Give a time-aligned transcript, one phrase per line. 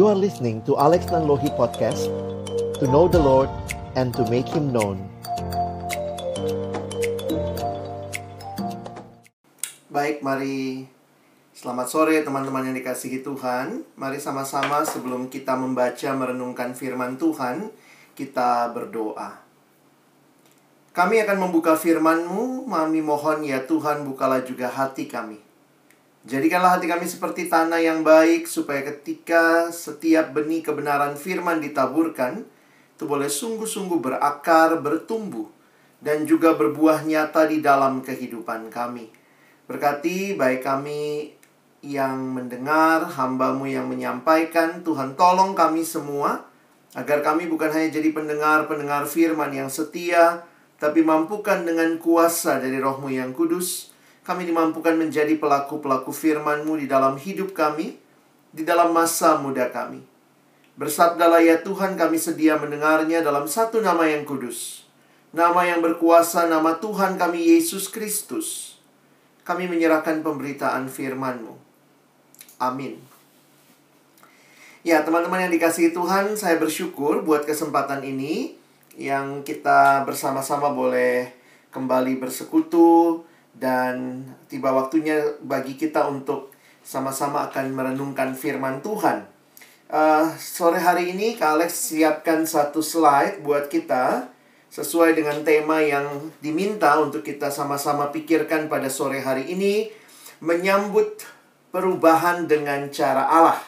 [0.00, 2.08] You are listening to Alex Nanlohi Podcast
[2.80, 3.52] To know the Lord
[4.00, 4.96] and to make Him known
[9.92, 10.88] Baik, mari
[11.52, 13.84] selamat sore teman-teman yang dikasihi Tuhan.
[14.00, 17.68] Mari sama-sama sebelum kita membaca merenungkan firman Tuhan,
[18.16, 19.36] kita berdoa.
[20.96, 25.49] Kami akan membuka firman-Mu, kami mohon ya Tuhan bukalah juga hati kami.
[26.20, 32.44] Jadikanlah hati kami seperti tanah yang baik, supaya ketika setiap benih kebenaran firman ditaburkan,
[32.92, 35.48] itu boleh sungguh-sungguh berakar, bertumbuh,
[36.04, 39.08] dan juga berbuah nyata di dalam kehidupan kami.
[39.64, 41.32] Berkati baik kami
[41.80, 46.44] yang mendengar, hambamu yang menyampaikan, Tuhan tolong kami semua,
[46.92, 50.44] agar kami bukan hanya jadi pendengar-pendengar firman yang setia,
[50.76, 53.89] tapi mampukan dengan kuasa dari rohmu yang kudus,
[54.30, 57.98] kami dimampukan menjadi pelaku-pelaku firman-Mu di dalam hidup kami,
[58.54, 60.06] di dalam masa muda kami.
[60.78, 64.86] Bersabdalah ya Tuhan kami sedia mendengarnya dalam satu nama yang kudus.
[65.34, 68.78] Nama yang berkuasa, nama Tuhan kami Yesus Kristus
[69.42, 71.58] kami menyerahkan pemberitaan firman-Mu.
[72.62, 73.02] Amin.
[74.86, 78.54] Ya, teman-teman yang dikasihi Tuhan, saya bersyukur buat kesempatan ini
[78.94, 81.34] yang kita bersama-sama boleh
[81.74, 83.26] kembali bersekutu
[83.60, 86.48] dan tiba waktunya bagi kita untuk
[86.80, 89.28] sama-sama akan merenungkan firman Tuhan.
[89.90, 94.32] Uh, sore hari ini Kak Alex siapkan satu slide buat kita
[94.70, 99.90] sesuai dengan tema yang diminta untuk kita sama-sama pikirkan pada sore hari ini
[100.40, 101.26] menyambut
[101.74, 103.60] perubahan dengan cara Allah.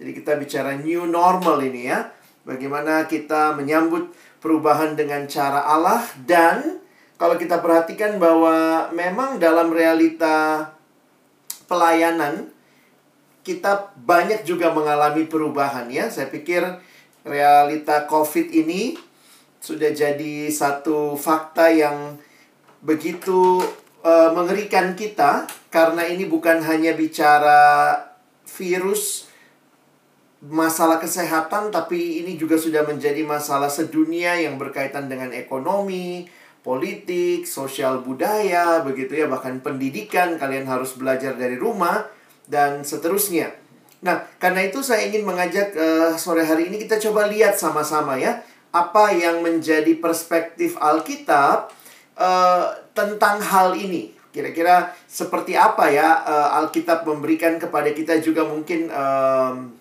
[0.00, 2.10] Jadi kita bicara new normal ini ya.
[2.48, 4.08] Bagaimana kita menyambut
[4.40, 6.80] perubahan dengan cara Allah dan
[7.18, 10.70] kalau kita perhatikan bahwa memang dalam realita
[11.66, 12.48] pelayanan
[13.42, 16.06] kita banyak juga mengalami perubahan ya.
[16.12, 16.62] Saya pikir
[17.26, 18.94] realita Covid ini
[19.58, 22.20] sudah jadi satu fakta yang
[22.84, 23.58] begitu
[24.06, 27.98] uh, mengerikan kita karena ini bukan hanya bicara
[28.46, 29.26] virus
[30.38, 36.30] masalah kesehatan tapi ini juga sudah menjadi masalah sedunia yang berkaitan dengan ekonomi,
[36.68, 42.04] politik, sosial budaya, begitu ya, bahkan pendidikan kalian harus belajar dari rumah
[42.44, 43.56] dan seterusnya.
[44.04, 48.44] Nah, karena itu saya ingin mengajak uh, sore hari ini kita coba lihat sama-sama ya
[48.68, 51.72] apa yang menjadi perspektif Alkitab
[52.20, 54.12] uh, tentang hal ini.
[54.28, 59.72] Kira-kira seperti apa ya uh, Alkitab memberikan kepada kita juga mungkin um,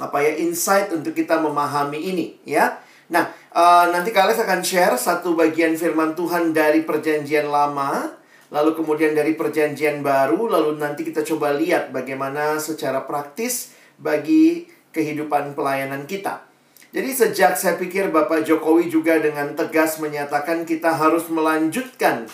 [0.00, 2.80] apa ya insight untuk kita memahami ini ya.
[3.12, 8.10] Nah, uh, nanti kalian akan share satu bagian firman Tuhan dari perjanjian lama,
[8.50, 15.54] lalu kemudian dari perjanjian baru, lalu nanti kita coba lihat bagaimana secara praktis bagi kehidupan
[15.54, 16.42] pelayanan kita.
[16.90, 22.26] Jadi sejak saya pikir Bapak Jokowi juga dengan tegas menyatakan kita harus melanjutkan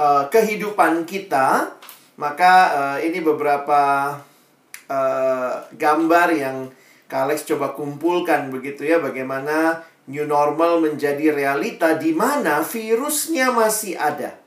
[0.00, 1.76] uh, kehidupan kita,
[2.16, 4.16] maka uh, ini beberapa
[4.88, 6.72] uh, gambar yang
[7.08, 14.40] Kalex coba kumpulkan begitu ya bagaimana new normal menjadi realita di mana virusnya masih ada.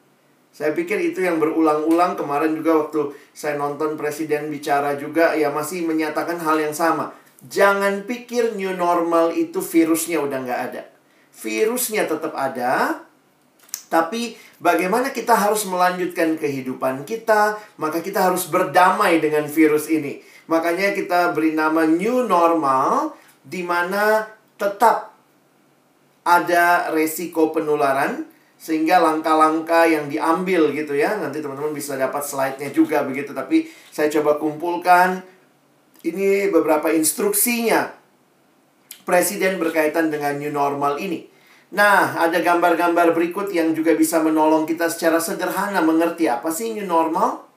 [0.51, 5.88] Saya pikir itu yang berulang-ulang kemarin juga waktu saya nonton presiden bicara juga ya masih
[5.88, 10.83] menyatakan hal yang sama Jangan pikir new normal itu virusnya udah nggak ada.
[11.33, 13.01] Virusnya tetap ada,
[13.89, 20.22] tapi bagaimana kita harus melanjutkan kehidupan kita, maka kita harus berdamai dengan virus ini.
[20.45, 24.29] Makanya kita beri nama new normal, di mana
[24.61, 25.10] tetap
[26.22, 28.30] ada resiko penularan,
[28.62, 31.18] sehingga langkah-langkah yang diambil gitu ya.
[31.18, 35.26] Nanti teman-teman bisa dapat slide-nya juga begitu, tapi saya coba kumpulkan
[36.06, 37.90] ini beberapa instruksinya
[39.06, 41.26] presiden berkaitan dengan new normal ini.
[41.72, 46.86] Nah, ada gambar-gambar berikut yang juga bisa menolong kita secara sederhana mengerti apa sih new
[46.86, 47.48] normal.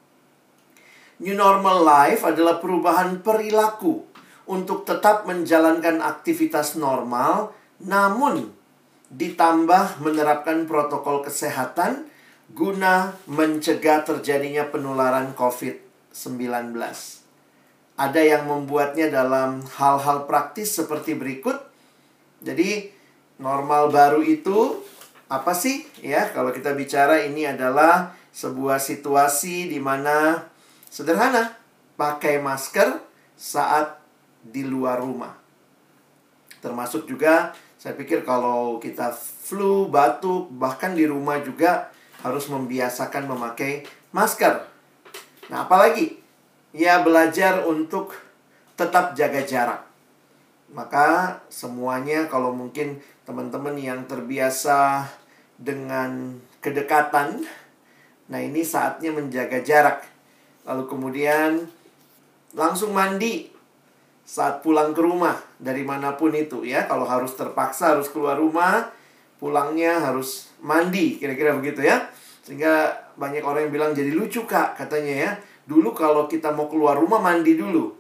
[1.20, 4.06] New normal life adalah perubahan perilaku
[4.46, 7.50] untuk tetap menjalankan aktivitas normal,
[7.84, 8.50] namun
[9.12, 12.08] ditambah menerapkan protokol kesehatan
[12.52, 16.74] guna mencegah terjadinya penularan COVID-19.
[17.94, 21.62] Ada yang membuatnya dalam hal-hal praktis seperti berikut.
[22.42, 22.90] Jadi,
[23.38, 24.82] normal baru itu
[25.30, 25.86] apa sih?
[26.02, 30.42] Ya, kalau kita bicara ini adalah sebuah situasi di mana
[30.90, 31.54] sederhana,
[31.94, 32.98] pakai masker
[33.38, 34.02] saat
[34.42, 35.38] di luar rumah.
[36.58, 37.54] Termasuk juga
[37.84, 41.92] saya pikir kalau kita flu, batuk, bahkan di rumah juga
[42.24, 44.64] harus membiasakan memakai masker.
[45.52, 46.16] Nah, apalagi
[46.72, 48.16] ya belajar untuk
[48.72, 49.84] tetap jaga jarak.
[50.72, 55.04] Maka semuanya kalau mungkin teman-teman yang terbiasa
[55.60, 57.44] dengan kedekatan,
[58.32, 60.08] nah ini saatnya menjaga jarak.
[60.64, 61.68] Lalu kemudian
[62.56, 63.53] langsung mandi
[64.24, 66.88] saat pulang ke rumah dari mana pun itu ya.
[66.88, 68.88] Kalau harus terpaksa harus keluar rumah,
[69.36, 72.08] pulangnya harus mandi, kira-kira begitu ya.
[72.44, 75.30] Sehingga banyak orang yang bilang jadi lucu kak katanya ya.
[75.64, 77.92] Dulu kalau kita mau keluar rumah mandi dulu.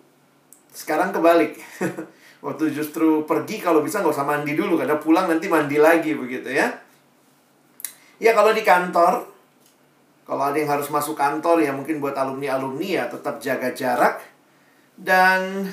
[0.72, 1.60] Sekarang kebalik.
[2.44, 6.52] Waktu justru pergi kalau bisa nggak usah mandi dulu karena pulang nanti mandi lagi begitu
[6.52, 6.68] ya.
[8.20, 9.24] Ya kalau di kantor,
[10.28, 14.20] kalau ada yang harus masuk kantor ya mungkin buat alumni-alumni ya tetap jaga jarak.
[14.94, 15.72] Dan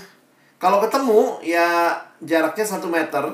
[0.62, 3.26] kalau ketemu ya jaraknya satu meter.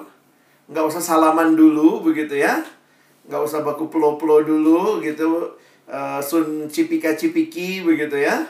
[0.71, 2.63] Nggak usah salaman dulu begitu ya.
[3.27, 5.59] Nggak usah baku pelo-pelo dulu gitu.
[5.87, 8.47] Uh, sun cipika-cipiki begitu ya.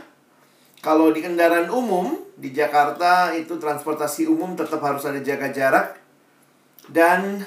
[0.86, 5.98] Kalau di kendaraan umum di Jakarta itu transportasi umum tetap harus ada jaga jarak.
[6.86, 7.42] Dan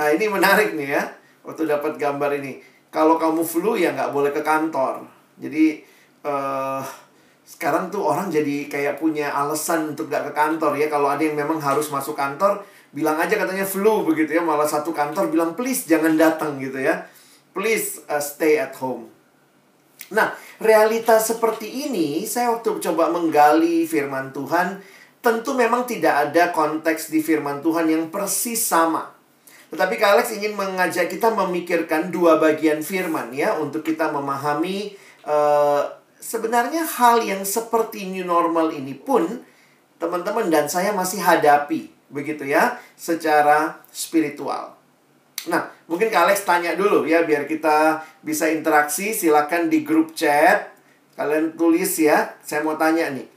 [0.00, 1.04] nah ini menarik nih ya.
[1.44, 2.56] Waktu dapat gambar ini.
[2.88, 5.04] Kalau kamu flu ya nggak boleh ke kantor.
[5.36, 5.84] Jadi
[6.24, 6.80] uh,
[7.46, 10.90] sekarang tuh orang jadi kayak punya alasan untuk gak ke kantor ya.
[10.90, 14.42] Kalau ada yang memang harus masuk kantor, bilang aja katanya flu begitu ya.
[14.42, 17.06] Malah satu kantor bilang please jangan datang gitu ya.
[17.54, 19.08] Please uh, stay at home.
[20.10, 24.82] Nah, realitas seperti ini, saya waktu coba menggali firman Tuhan,
[25.24, 29.14] tentu memang tidak ada konteks di firman Tuhan yang persis sama.
[29.72, 34.94] Tetapi Kak Alex ingin mengajak kita memikirkan dua bagian firman ya, untuk kita memahami
[35.26, 35.82] uh,
[36.26, 39.46] sebenarnya hal yang seperti new normal ini pun
[40.02, 44.74] teman-teman dan saya masih hadapi, begitu ya, secara spiritual.
[45.46, 49.14] Nah, mungkin Kak Alex tanya dulu ya biar kita bisa interaksi.
[49.14, 50.74] Silakan di grup chat.
[51.14, 52.34] Kalian tulis ya.
[52.42, 53.30] Saya mau tanya nih.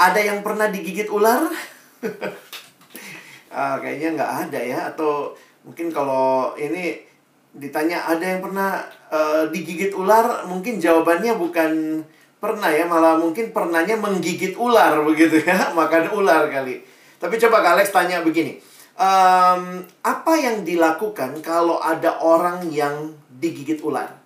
[0.00, 1.52] Ada yang pernah digigit ular?
[3.52, 4.78] ah, kayaknya nggak ada ya.
[4.88, 5.36] Atau
[5.68, 7.04] mungkin kalau ini
[7.56, 12.02] ditanya ada yang pernah uh, digigit ular, mungkin jawabannya bukan
[12.36, 16.84] pernah ya, malah mungkin pernahnya menggigit ular begitu ya, makan ular kali.
[17.16, 23.80] Tapi coba Kak Alex tanya begini um, apa yang dilakukan kalau ada orang yang digigit
[23.84, 24.16] ular?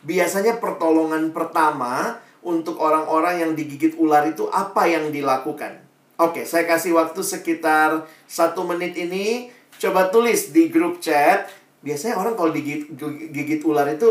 [0.00, 5.80] Biasanya pertolongan pertama untuk orang-orang yang digigit ular itu apa yang dilakukan?
[6.20, 9.48] Oke, saya kasih waktu sekitar satu menit ini.
[9.80, 11.48] Coba tulis di grup chat.
[11.80, 12.92] Biasanya orang kalau digigit,
[13.32, 14.08] gigit ular itu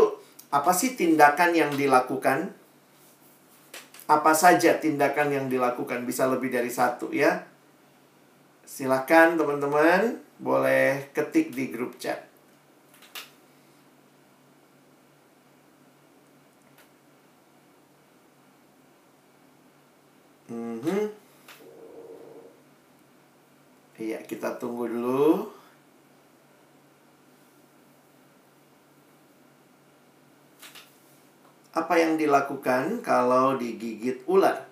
[0.50, 2.50] apa sih tindakan yang dilakukan?
[4.10, 6.02] Apa saja tindakan yang dilakukan?
[6.02, 7.46] Bisa lebih dari satu ya.
[8.66, 12.26] Silakan teman-teman boleh ketik di grup chat.
[20.50, 21.02] Mm -hmm.
[24.02, 25.59] Iya, kita tunggu dulu.
[31.70, 34.70] Apa yang dilakukan kalau digigit ular?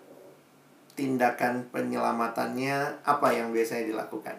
[0.98, 4.34] tindakan penyelamatannya apa yang biasanya dilakukan?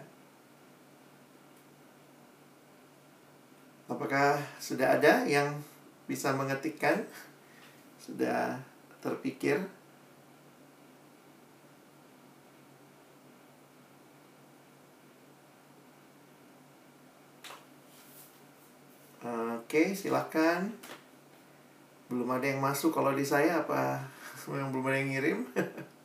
[3.88, 5.56] Apakah sudah ada yang
[6.04, 7.08] bisa mengetikkan?
[7.96, 8.60] Sudah
[9.00, 9.64] terpikir?
[19.24, 20.76] Oke, silakan.
[22.10, 24.02] Belum ada yang masuk kalau di saya apa
[24.50, 25.40] yang belum ada yang ngirim?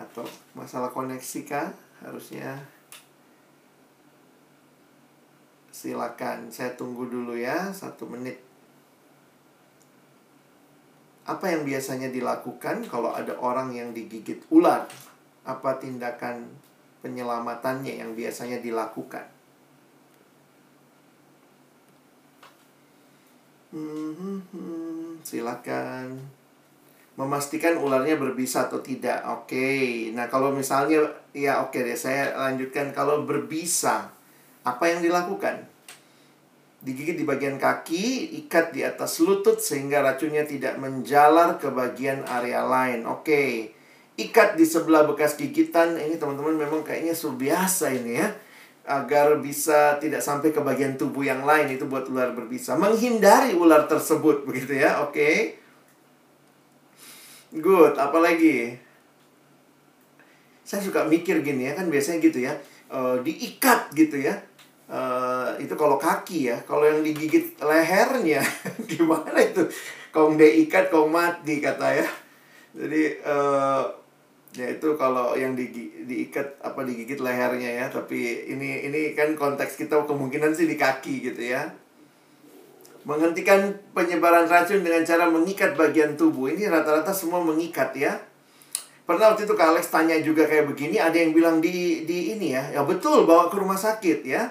[0.00, 0.24] atau
[0.56, 1.68] masalah koneksi kah?
[2.00, 2.56] Harusnya.
[5.70, 8.40] Silakan saya tunggu dulu ya satu menit.
[11.28, 14.88] Apa yang biasanya dilakukan kalau ada orang yang digigit ular?
[15.46, 16.48] Apa tindakan
[17.00, 19.39] penyelamatannya yang biasanya dilakukan
[23.72, 26.40] hmm, silakan
[27.20, 29.20] memastikan ularnya berbisa atau tidak.
[29.28, 29.52] Oke.
[29.52, 29.84] Okay.
[30.16, 31.04] Nah, kalau misalnya
[31.36, 34.08] ya oke okay deh saya lanjutkan kalau berbisa
[34.64, 35.68] apa yang dilakukan?
[36.80, 42.64] Digigit di bagian kaki, ikat di atas lutut sehingga racunnya tidak menjalar ke bagian area
[42.64, 43.04] lain.
[43.04, 43.28] Oke.
[43.28, 43.52] Okay.
[44.16, 46.00] Ikat di sebelah bekas gigitan.
[46.00, 48.28] Ini teman-teman memang kayaknya sudah biasa ini ya.
[48.90, 52.74] Agar bisa tidak sampai ke bagian tubuh yang lain itu buat ular berbisa.
[52.74, 55.06] Menghindari ular tersebut begitu ya.
[55.06, 55.14] Oke.
[55.14, 55.34] Okay.
[57.50, 58.78] Good, apalagi?
[60.62, 62.54] Saya suka mikir gini ya, kan biasanya gitu ya.
[62.90, 64.38] Uh, diikat gitu ya.
[64.90, 66.58] Uh, itu kalau kaki ya.
[66.66, 68.42] Kalau yang digigit lehernya,
[68.90, 69.66] gimana itu?
[70.10, 72.06] Kau diikat, kau mati kata ya.
[72.74, 73.82] Jadi uh,
[74.50, 75.70] Ya itu kalau yang di,
[76.10, 81.22] diikat apa digigit lehernya ya, tapi ini ini kan konteks kita kemungkinan sih di kaki
[81.22, 81.70] gitu ya.
[83.06, 86.50] Menghentikan penyebaran racun dengan cara mengikat bagian tubuh.
[86.50, 88.18] Ini rata-rata semua mengikat ya.
[89.06, 92.50] Pernah waktu itu Kak Alex tanya juga kayak begini, ada yang bilang di di ini
[92.50, 92.74] ya.
[92.74, 94.50] Ya betul bawa ke rumah sakit ya.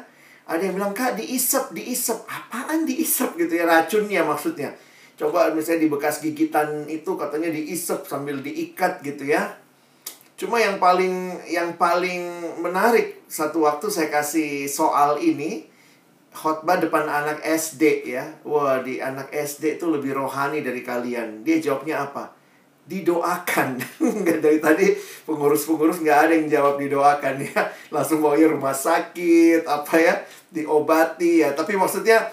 [0.49, 4.73] Ada yang bilang, "Kak, diisep, diisep." Apaan diisep gitu ya racunnya maksudnya.
[5.19, 9.59] Coba misalnya di bekas gigitan itu katanya diisep sambil diikat gitu ya
[10.39, 12.23] Cuma yang paling yang paling
[12.63, 15.67] menarik satu waktu saya kasih soal ini
[16.31, 18.23] khotbah depan anak SD ya.
[18.47, 21.43] Wah, di anak SD itu lebih rohani dari kalian.
[21.43, 22.31] Dia jawabnya apa?
[22.87, 23.83] Didoakan.
[24.23, 24.87] Nggak dari tadi
[25.27, 27.59] pengurus-pengurus nggak ada yang jawab didoakan ya.
[27.93, 30.23] Langsung mau rumah sakit, apa ya,
[30.55, 31.51] diobati ya.
[31.51, 32.31] Tapi maksudnya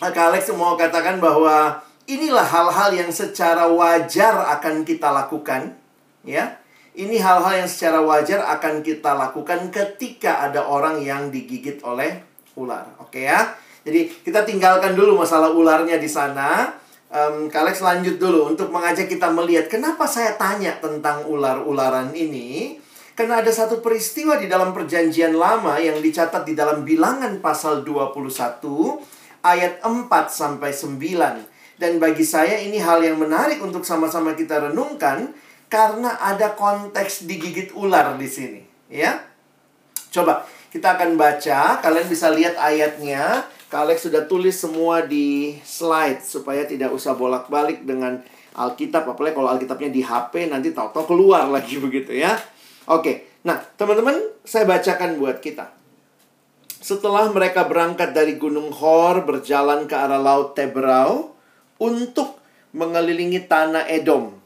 [0.00, 5.76] Kak Alex mau katakan bahwa inilah hal-hal yang secara wajar akan kita lakukan
[6.24, 6.59] ya
[7.00, 12.20] ini hal-hal yang secara wajar akan kita lakukan ketika ada orang yang digigit oleh
[12.60, 12.84] ular.
[13.00, 13.56] Oke ya.
[13.80, 16.76] Jadi kita tinggalkan dulu masalah ularnya di sana.
[17.10, 22.76] Um, Kalex lanjut dulu untuk mengajak kita melihat kenapa saya tanya tentang ular-ularan ini.
[23.16, 29.44] Karena ada satu peristiwa di dalam perjanjian lama yang dicatat di dalam bilangan pasal 21
[29.44, 31.80] ayat 4 sampai 9.
[31.80, 35.32] Dan bagi saya ini hal yang menarik untuk sama-sama kita renungkan
[35.70, 38.60] karena ada konteks digigit ular di sini,
[38.90, 39.22] ya.
[40.10, 40.42] Coba
[40.74, 43.46] kita akan baca, kalian bisa lihat ayatnya.
[43.70, 48.18] Kalian sudah tulis semua di slide supaya tidak usah bolak-balik dengan
[48.58, 52.34] Alkitab, apalagi kalau Alkitabnya di HP nanti tahu-tahu keluar lagi begitu ya.
[52.90, 53.30] Oke.
[53.46, 55.70] Nah, teman-teman, saya bacakan buat kita.
[56.82, 61.38] Setelah mereka berangkat dari Gunung Hor berjalan ke arah Laut Tebrau
[61.78, 62.42] untuk
[62.74, 64.39] mengelilingi tanah Edom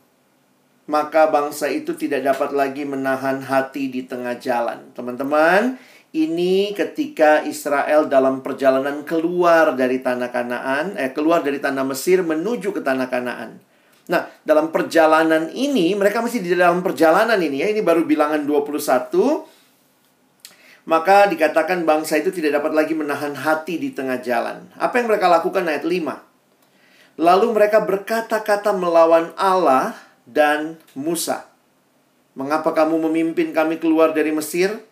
[0.84, 4.92] maka bangsa itu tidak dapat lagi menahan hati di tengah jalan.
[4.92, 5.80] Teman-teman,
[6.12, 12.76] ini ketika Israel dalam perjalanan keluar dari tanah Kanaan, eh keluar dari tanah Mesir menuju
[12.76, 13.58] ke tanah Kanaan.
[14.04, 19.48] Nah, dalam perjalanan ini, mereka masih di dalam perjalanan ini ya, ini baru bilangan 21.
[20.84, 24.68] Maka dikatakan bangsa itu tidak dapat lagi menahan hati di tengah jalan.
[24.76, 27.16] Apa yang mereka lakukan ayat 5?
[27.16, 31.48] Lalu mereka berkata-kata melawan Allah dan Musa.
[32.34, 34.82] Mengapa kamu memimpin kami keluar dari Mesir?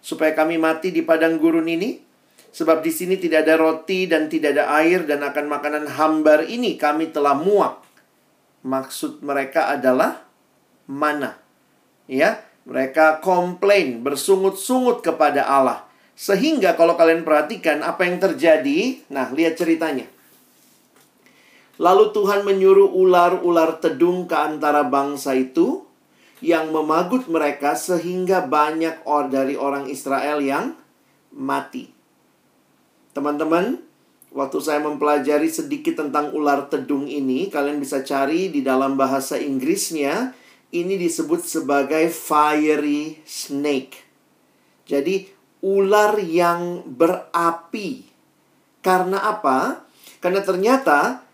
[0.00, 2.00] Supaya kami mati di padang gurun ini?
[2.48, 6.80] Sebab di sini tidak ada roti dan tidak ada air dan akan makanan hambar ini
[6.80, 7.84] kami telah muak.
[8.64, 10.24] Maksud mereka adalah
[10.88, 11.36] mana?
[12.08, 15.84] Ya, mereka komplain, bersungut-sungut kepada Allah.
[16.18, 20.08] Sehingga kalau kalian perhatikan apa yang terjadi, nah lihat ceritanya.
[21.78, 25.86] Lalu Tuhan menyuruh ular-ular tedung ke antara bangsa itu
[26.42, 30.74] yang memagut mereka sehingga banyak or dari orang Israel yang
[31.34, 31.90] mati.
[33.14, 33.78] Teman-teman,
[34.34, 40.34] waktu saya mempelajari sedikit tentang ular tedung ini, kalian bisa cari di dalam bahasa Inggrisnya,
[40.74, 44.06] ini disebut sebagai fiery snake.
[44.86, 45.26] Jadi,
[45.62, 48.06] ular yang berapi.
[48.78, 49.82] Karena apa?
[50.22, 51.27] Karena ternyata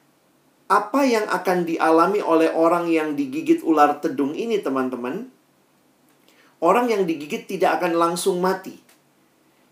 [0.64, 5.28] apa yang akan dialami oleh orang yang digigit ular tedung ini, teman-teman?
[6.64, 8.80] Orang yang digigit tidak akan langsung mati.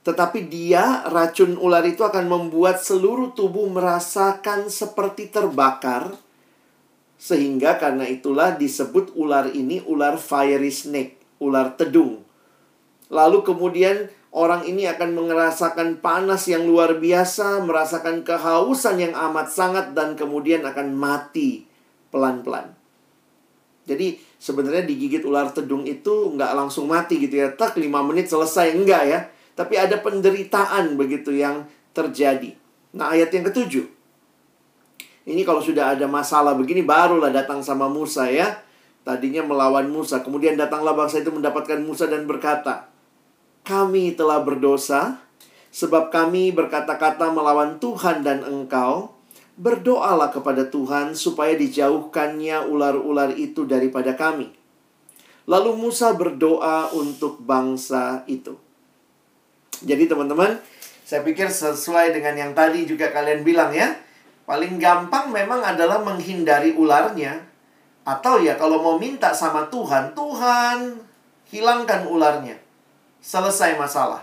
[0.03, 6.13] Tetapi dia, racun ular itu akan membuat seluruh tubuh merasakan seperti terbakar.
[7.17, 12.27] Sehingga karena itulah disebut ular ini ular fiery snake, ular tedung.
[13.09, 19.93] Lalu kemudian orang ini akan merasakan panas yang luar biasa, merasakan kehausan yang amat sangat,
[19.93, 21.69] dan kemudian akan mati
[22.09, 22.73] pelan-pelan.
[23.83, 27.51] Jadi sebenarnya digigit ular tedung itu nggak langsung mati gitu ya.
[27.53, 28.79] Tak 5 menit selesai.
[28.79, 29.21] Enggak ya.
[29.59, 32.55] Tapi ada penderitaan begitu yang terjadi.
[32.95, 33.85] Nah ayat yang ketujuh.
[35.23, 38.63] Ini kalau sudah ada masalah begini barulah datang sama Musa ya.
[39.03, 40.23] Tadinya melawan Musa.
[40.23, 42.87] Kemudian datanglah bangsa itu mendapatkan Musa dan berkata,
[43.63, 45.23] kami telah berdosa,
[45.71, 49.15] sebab kami berkata-kata melawan Tuhan dan engkau.
[49.53, 54.49] Berdoalah kepada Tuhan supaya dijauhkannya ular-ular itu daripada kami.
[55.45, 58.57] Lalu Musa berdoa untuk bangsa itu.
[59.85, 60.57] Jadi teman-teman,
[61.05, 63.93] saya pikir sesuai dengan yang tadi juga kalian bilang ya.
[64.49, 67.45] Paling gampang memang adalah menghindari ularnya.
[68.09, 70.97] Atau ya kalau mau minta sama Tuhan, Tuhan
[71.53, 72.62] hilangkan ularnya
[73.23, 74.21] selesai masalah.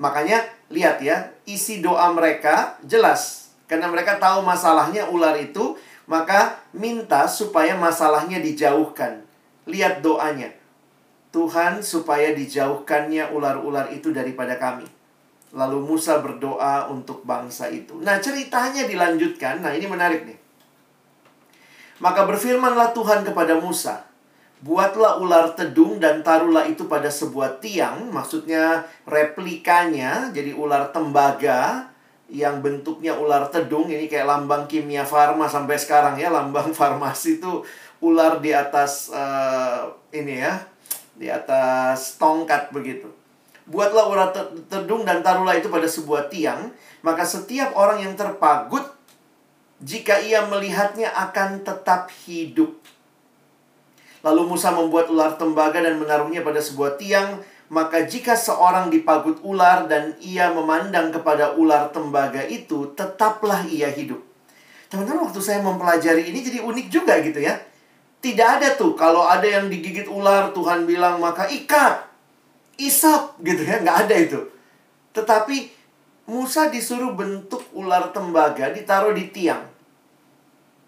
[0.00, 3.52] Makanya lihat ya, isi doa mereka jelas.
[3.68, 5.76] Karena mereka tahu masalahnya ular itu,
[6.08, 9.26] maka minta supaya masalahnya dijauhkan.
[9.68, 10.50] Lihat doanya.
[11.30, 14.88] Tuhan supaya dijauhkannya ular-ular itu daripada kami.
[15.54, 17.94] Lalu Musa berdoa untuk bangsa itu.
[18.02, 19.62] Nah, ceritanya dilanjutkan.
[19.62, 20.38] Nah, ini menarik nih.
[22.02, 24.09] Maka berfirmanlah Tuhan kepada Musa,
[24.60, 31.88] Buatlah ular tedung dan taruhlah itu pada sebuah tiang, maksudnya replikanya, jadi ular tembaga
[32.28, 37.64] yang bentuknya ular tedung, ini kayak lambang kimia farma sampai sekarang ya, lambang farmasi itu
[38.04, 40.60] ular di atas uh, ini ya,
[41.16, 43.08] di atas tongkat begitu.
[43.64, 44.28] Buatlah ular
[44.68, 46.68] tedung dan taruhlah itu pada sebuah tiang,
[47.00, 48.84] maka setiap orang yang terpagut
[49.80, 52.79] jika ia melihatnya akan tetap hidup.
[54.20, 57.40] Lalu Musa membuat ular tembaga dan menaruhnya pada sebuah tiang.
[57.70, 64.18] Maka jika seorang dipagut ular dan ia memandang kepada ular tembaga itu, tetaplah ia hidup.
[64.90, 67.62] Teman-teman, waktu saya mempelajari ini jadi unik juga gitu ya.
[68.18, 72.10] Tidak ada tuh, kalau ada yang digigit ular, Tuhan bilang, maka ikat.
[72.74, 73.78] Isap, gitu ya.
[73.78, 74.40] Nggak ada itu.
[75.14, 75.56] Tetapi
[76.26, 79.69] Musa disuruh bentuk ular tembaga ditaruh di tiang.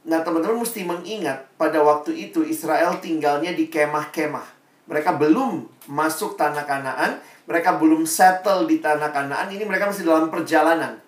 [0.03, 4.59] Nah, teman-teman mesti mengingat pada waktu itu Israel tinggalnya di kemah-kemah.
[4.91, 10.27] Mereka belum masuk tanah Kanaan, mereka belum settle di tanah Kanaan, ini mereka masih dalam
[10.27, 10.99] perjalanan.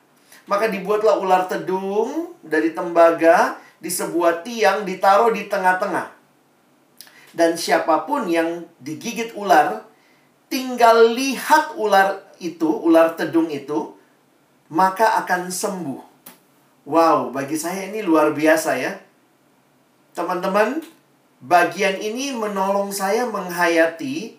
[0.46, 6.14] Maka dibuatlah ular tedung dari tembaga di sebuah tiang ditaruh di tengah-tengah.
[7.34, 9.82] Dan siapa pun yang digigit ular,
[10.46, 13.98] tinggal lihat ular itu, ular tedung itu,
[14.70, 16.13] maka akan sembuh.
[16.84, 19.00] Wow, bagi saya ini luar biasa ya.
[20.12, 20.84] Teman-teman,
[21.40, 24.36] bagian ini menolong saya menghayati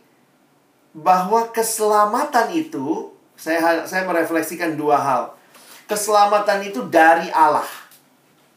[0.93, 5.23] bahwa keselamatan itu saya saya merefleksikan dua hal.
[5.89, 7.67] Keselamatan itu dari Allah.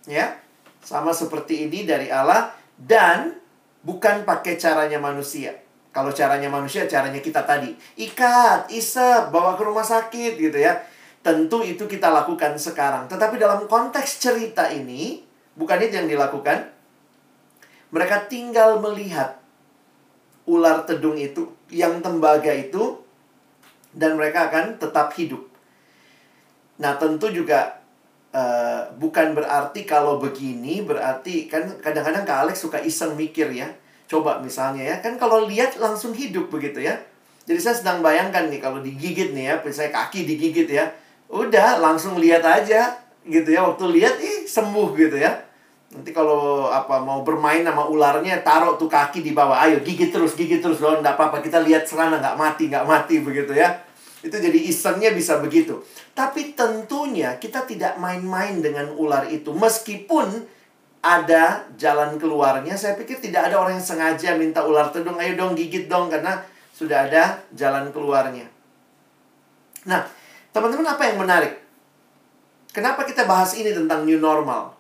[0.04, 0.37] Ya.
[0.85, 3.36] Sama seperti ini dari Allah dan
[3.84, 5.52] bukan pakai caranya manusia.
[5.93, 7.73] Kalau caranya manusia, caranya kita tadi.
[7.97, 10.76] Ikat, isap, bawa ke rumah sakit gitu ya.
[11.19, 13.11] Tentu itu kita lakukan sekarang.
[13.11, 15.26] Tetapi dalam konteks cerita ini,
[15.59, 16.71] bukan itu yang dilakukan.
[17.91, 19.41] Mereka tinggal melihat
[20.47, 23.02] ular tedung itu, yang tembaga itu,
[23.91, 25.43] dan mereka akan tetap hidup.
[26.78, 27.83] Nah, tentu juga
[28.31, 33.69] uh, bukan berarti kalau begini, berarti kan kadang-kadang Kak Alex suka iseng mikir ya.
[34.09, 36.97] Coba misalnya ya, kan kalau lihat langsung hidup begitu ya.
[37.45, 40.89] Jadi saya sedang bayangkan nih kalau digigit nih ya, misalnya kaki digigit ya
[41.28, 43.64] udah langsung lihat aja gitu ya.
[43.69, 45.49] Waktu lihat ih sembuh gitu ya.
[45.88, 49.56] Nanti kalau apa mau bermain sama ularnya taruh tuh kaki di bawah.
[49.64, 53.21] Ayo gigit terus gigit terus loh nggak apa-apa kita lihat serana nggak mati nggak mati
[53.25, 53.84] begitu ya.
[54.21, 55.80] Itu jadi isengnya bisa begitu.
[56.12, 59.54] Tapi tentunya kita tidak main-main dengan ular itu.
[59.54, 60.58] Meskipun
[60.99, 65.54] ada jalan keluarnya saya pikir tidak ada orang yang sengaja minta ular tedung ayo dong
[65.54, 66.43] gigit dong karena
[66.75, 68.50] sudah ada jalan keluarnya.
[69.86, 70.18] Nah
[70.58, 71.54] Teman-teman, apa yang menarik?
[72.75, 74.75] Kenapa kita bahas ini tentang new normal?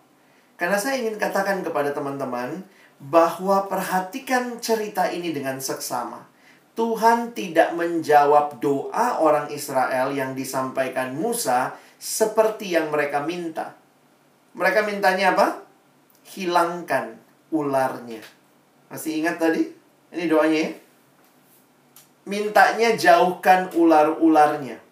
[0.58, 2.66] Karena saya ingin katakan kepada teman-teman
[2.98, 6.26] bahwa perhatikan cerita ini dengan seksama.
[6.74, 13.78] Tuhan tidak menjawab doa orang Israel yang disampaikan Musa seperti yang mereka minta.
[14.58, 15.62] Mereka mintanya apa?
[16.34, 17.22] Hilangkan
[17.54, 18.18] ularnya.
[18.90, 19.62] Masih ingat tadi?
[20.10, 20.70] Ini doanya ya.
[22.26, 24.87] Mintanya jauhkan ular-ularnya.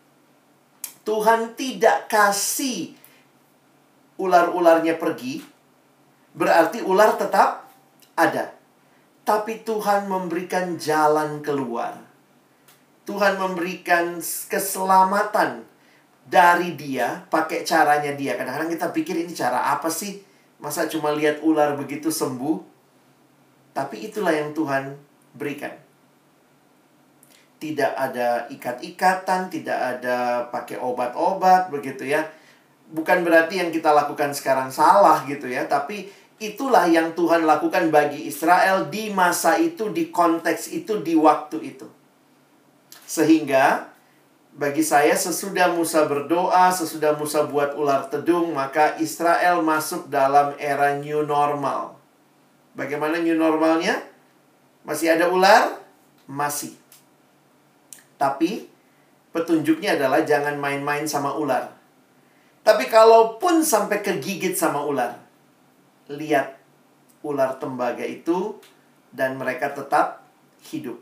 [1.07, 2.99] Tuhan tidak kasih
[4.19, 5.39] ular-ularnya pergi,
[6.35, 7.71] berarti ular tetap
[8.19, 8.51] ada.
[9.23, 11.95] Tapi Tuhan memberikan jalan keluar.
[13.07, 14.19] Tuhan memberikan
[14.51, 15.63] keselamatan
[16.27, 18.35] dari dia, pakai caranya dia.
[18.35, 20.19] Kadang-kadang kita pikir ini cara apa sih?
[20.59, 22.59] Masa cuma lihat ular begitu sembuh?
[23.71, 24.99] Tapi itulah yang Tuhan
[25.39, 25.86] berikan
[27.57, 32.25] tidak ada ikat-ikatan, tidak ada pakai obat-obat begitu ya.
[32.93, 38.29] Bukan berarti yang kita lakukan sekarang salah gitu ya, tapi itulah yang Tuhan lakukan bagi
[38.29, 41.89] Israel di masa itu, di konteks itu, di waktu itu.
[43.09, 43.91] Sehingga
[44.57, 50.97] bagi saya sesudah Musa berdoa, sesudah Musa buat ular tedung, maka Israel masuk dalam era
[50.97, 51.97] new normal.
[52.77, 54.01] Bagaimana new normalnya?
[54.85, 55.77] Masih ada ular?
[56.25, 56.77] Masih.
[58.17, 58.65] Tapi
[59.37, 61.77] petunjuknya adalah jangan main-main sama ular.
[62.67, 65.15] Tapi kalaupun sampai kegigit sama ular,
[66.11, 66.59] lihat
[67.23, 68.59] ular tembaga itu
[69.15, 70.25] dan mereka tetap
[70.73, 70.99] hidup.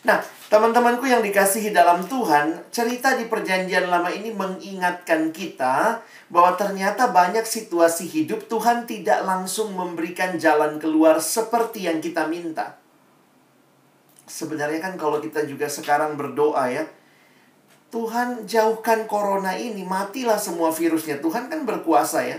[0.00, 6.00] Nah, teman-temanku yang dikasihi dalam Tuhan, cerita di Perjanjian Lama ini mengingatkan kita
[6.32, 12.79] bahwa ternyata banyak situasi hidup Tuhan tidak langsung memberikan jalan keluar seperti yang kita minta.
[14.30, 16.86] Sebenarnya kan kalau kita juga sekarang berdoa ya,
[17.90, 21.18] Tuhan jauhkan corona ini, matilah semua virusnya.
[21.18, 22.38] Tuhan kan berkuasa ya.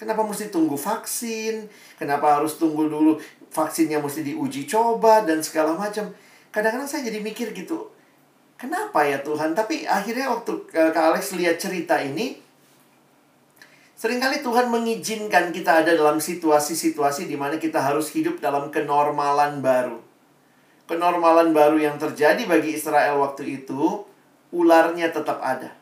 [0.00, 1.68] Kenapa mesti tunggu vaksin?
[2.00, 3.20] Kenapa harus tunggu dulu
[3.52, 6.08] vaksinnya mesti diuji coba dan segala macam?
[6.48, 7.92] Kadang-kadang saya jadi mikir gitu,
[8.56, 9.52] kenapa ya Tuhan?
[9.52, 12.46] Tapi akhirnya waktu eh, Kak Alex lihat cerita ini,
[13.96, 20.05] Seringkali Tuhan mengizinkan kita ada dalam situasi-situasi di mana kita harus hidup dalam kenormalan baru.
[20.86, 24.06] Kenormalan baru yang terjadi bagi Israel waktu itu,
[24.54, 25.74] ularnya tetap ada.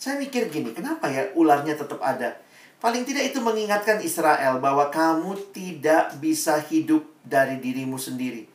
[0.00, 2.40] Saya mikir gini, kenapa ya ularnya tetap ada?
[2.78, 8.46] Paling tidak itu mengingatkan Israel bahwa kamu tidak bisa hidup dari dirimu sendiri.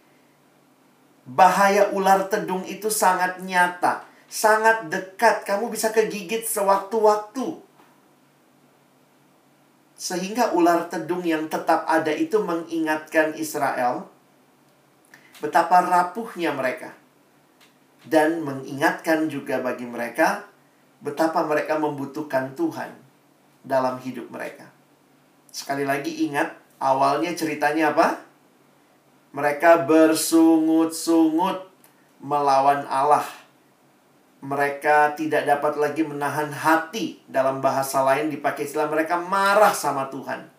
[1.27, 5.43] Bahaya ular tedung itu sangat nyata, sangat dekat.
[5.43, 7.59] Kamu bisa kegigit sewaktu-waktu.
[9.99, 14.07] Sehingga ular tedung yang tetap ada itu mengingatkan Israel
[15.43, 16.95] betapa rapuhnya mereka.
[18.07, 20.47] Dan mengingatkan juga bagi mereka
[21.03, 22.95] betapa mereka membutuhkan Tuhan
[23.63, 24.71] dalam hidup mereka.
[25.51, 28.23] Sekali lagi ingat, awalnya ceritanya apa?
[29.35, 31.67] Mereka bersungut-sungut
[32.23, 33.27] melawan Allah
[34.43, 40.52] mereka tidak dapat lagi menahan hati dalam bahasa lain dipakai istilah mereka marah sama Tuhan.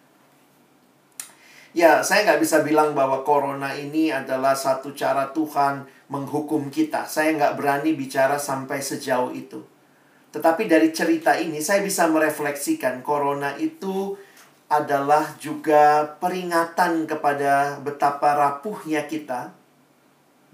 [1.74, 7.10] Ya, saya nggak bisa bilang bahwa corona ini adalah satu cara Tuhan menghukum kita.
[7.10, 9.58] Saya nggak berani bicara sampai sejauh itu.
[10.30, 14.14] Tetapi dari cerita ini saya bisa merefleksikan corona itu
[14.70, 19.50] adalah juga peringatan kepada betapa rapuhnya kita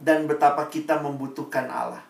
[0.00, 2.00] dan betapa kita membutuhkan Allah.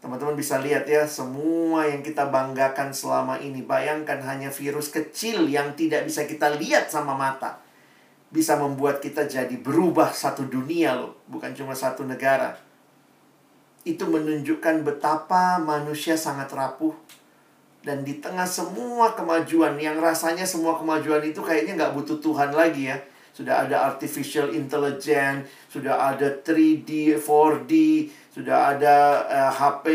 [0.00, 3.60] Teman-teman bisa lihat ya, semua yang kita banggakan selama ini.
[3.60, 7.67] Bayangkan hanya virus kecil yang tidak bisa kita lihat sama mata.
[8.28, 12.60] Bisa membuat kita jadi berubah satu dunia loh, bukan cuma satu negara.
[13.88, 16.92] Itu menunjukkan betapa manusia sangat rapuh.
[17.80, 22.92] Dan di tengah semua kemajuan, yang rasanya semua kemajuan itu kayaknya nggak butuh Tuhan lagi
[22.92, 23.00] ya.
[23.32, 27.72] Sudah ada artificial intelligence, sudah ada 3D, 4D,
[28.34, 29.86] sudah ada uh, eh, HP,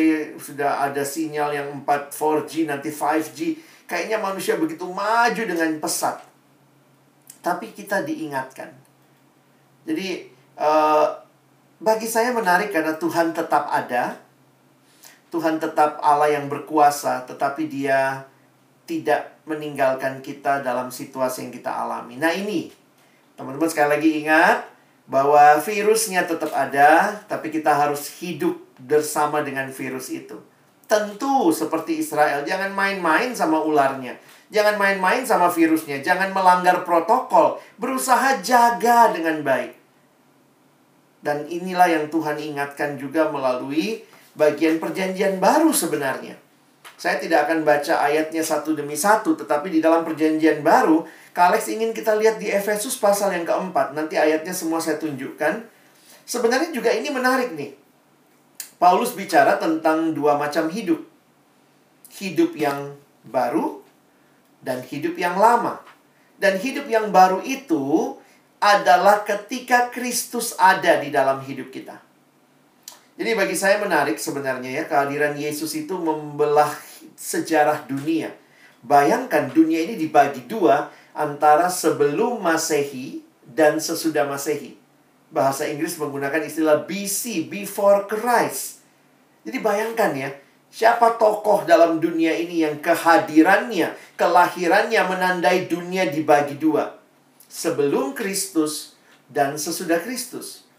[0.42, 3.40] sudah ada sinyal yang 4 4G nanti 5G.
[3.86, 6.33] Kayaknya manusia begitu maju dengan pesat.
[7.44, 8.72] Tapi kita diingatkan.
[9.84, 11.12] Jadi uh,
[11.84, 14.16] bagi saya menarik karena Tuhan tetap ada.
[15.28, 18.22] Tuhan tetap Allah yang berkuasa, tetapi Dia
[18.88, 22.22] tidak meninggalkan kita dalam situasi yang kita alami.
[22.22, 22.70] Nah, ini
[23.34, 24.70] teman-teman sekali lagi ingat,
[25.04, 30.40] bahwa virusnya tetap ada, tapi kita harus hidup bersama dengan virus itu.
[30.86, 34.20] Tentu seperti Israel, jangan main-main sama ularnya.
[34.54, 39.74] Jangan main-main sama virusnya, jangan melanggar protokol, berusaha jaga dengan baik.
[41.24, 44.04] Dan inilah yang Tuhan ingatkan juga melalui
[44.38, 46.38] bagian perjanjian baru sebenarnya.
[47.00, 51.02] Saya tidak akan baca ayatnya satu demi satu, tetapi di dalam perjanjian baru
[51.34, 53.98] Kak Alex ingin kita lihat di Efesus pasal yang keempat.
[53.98, 55.66] Nanti ayatnya semua saya tunjukkan.
[56.30, 57.74] Sebenarnya juga ini menarik nih.
[58.82, 61.02] Paulus bicara tentang dua macam hidup.
[62.14, 63.82] Hidup yang baru
[64.62, 65.82] dan hidup yang lama.
[66.38, 68.16] Dan hidup yang baru itu
[68.64, 72.00] adalah ketika Kristus ada di dalam hidup kita.
[73.14, 76.72] Jadi bagi saya menarik sebenarnya ya kehadiran Yesus itu membelah
[77.14, 78.34] sejarah dunia.
[78.84, 84.83] Bayangkan dunia ini dibagi dua, antara sebelum Masehi dan sesudah Masehi.
[85.34, 88.86] Bahasa Inggris menggunakan istilah BC, before Christ.
[89.42, 90.30] Jadi bayangkan ya,
[90.70, 97.02] siapa tokoh dalam dunia ini yang kehadirannya, kelahirannya menandai dunia dibagi dua.
[97.50, 98.94] Sebelum Kristus
[99.26, 100.70] dan sesudah Kristus.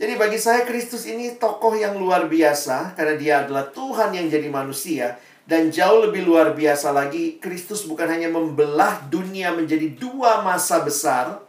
[0.00, 4.48] Jadi bagi saya Kristus ini tokoh yang luar biasa karena dia adalah Tuhan yang jadi
[4.50, 10.78] manusia dan jauh lebih luar biasa lagi, Kristus bukan hanya membelah dunia menjadi dua masa
[10.78, 11.42] besar,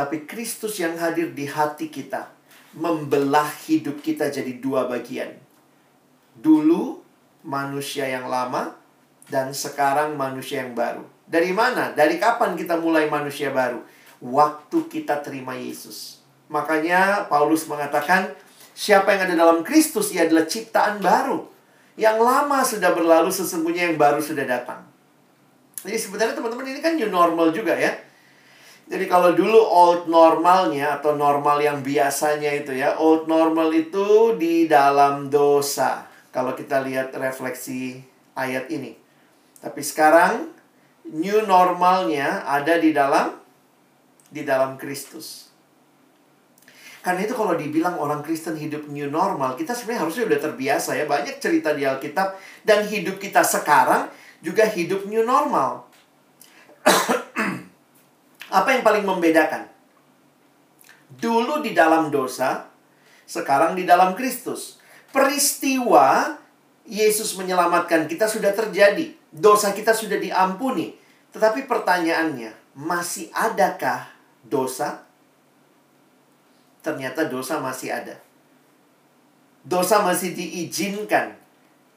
[0.00, 2.32] tapi Kristus yang hadir di hati kita
[2.72, 5.28] membelah hidup kita jadi dua bagian.
[6.40, 7.04] Dulu
[7.44, 8.80] manusia yang lama
[9.28, 11.04] dan sekarang manusia yang baru.
[11.28, 11.92] Dari mana?
[11.92, 13.84] Dari kapan kita mulai manusia baru?
[14.24, 16.24] Waktu kita terima Yesus.
[16.48, 18.32] Makanya Paulus mengatakan,
[18.72, 21.44] siapa yang ada dalam Kristus ia adalah ciptaan baru.
[22.00, 24.80] Yang lama sudah berlalu, sesungguhnya yang baru sudah datang.
[25.84, 28.08] Jadi sebenarnya teman-teman ini kan new normal juga ya.
[28.90, 34.66] Jadi kalau dulu old normalnya atau normal yang biasanya itu ya, old normal itu di
[34.66, 36.10] dalam dosa.
[36.34, 38.02] Kalau kita lihat refleksi
[38.34, 38.98] ayat ini.
[39.62, 40.50] Tapi sekarang
[41.06, 43.38] new normalnya ada di dalam
[44.26, 45.50] di dalam Kristus.
[47.00, 51.06] Karena itu kalau dibilang orang Kristen hidup new normal, kita sebenarnya harusnya udah terbiasa ya.
[51.06, 52.34] Banyak cerita di Alkitab
[52.66, 54.10] dan hidup kita sekarang
[54.42, 55.86] juga hidup new normal.
[58.50, 59.70] Apa yang paling membedakan?
[61.16, 62.66] Dulu di dalam dosa,
[63.24, 64.82] sekarang di dalam Kristus.
[65.10, 66.38] Peristiwa
[66.86, 69.14] Yesus menyelamatkan kita sudah terjadi.
[69.30, 70.98] Dosa kita sudah diampuni.
[71.30, 74.10] Tetapi pertanyaannya, masih adakah
[74.42, 75.10] dosa?
[76.80, 78.16] ternyata dosa masih ada.
[79.64, 81.36] Dosa masih diizinkan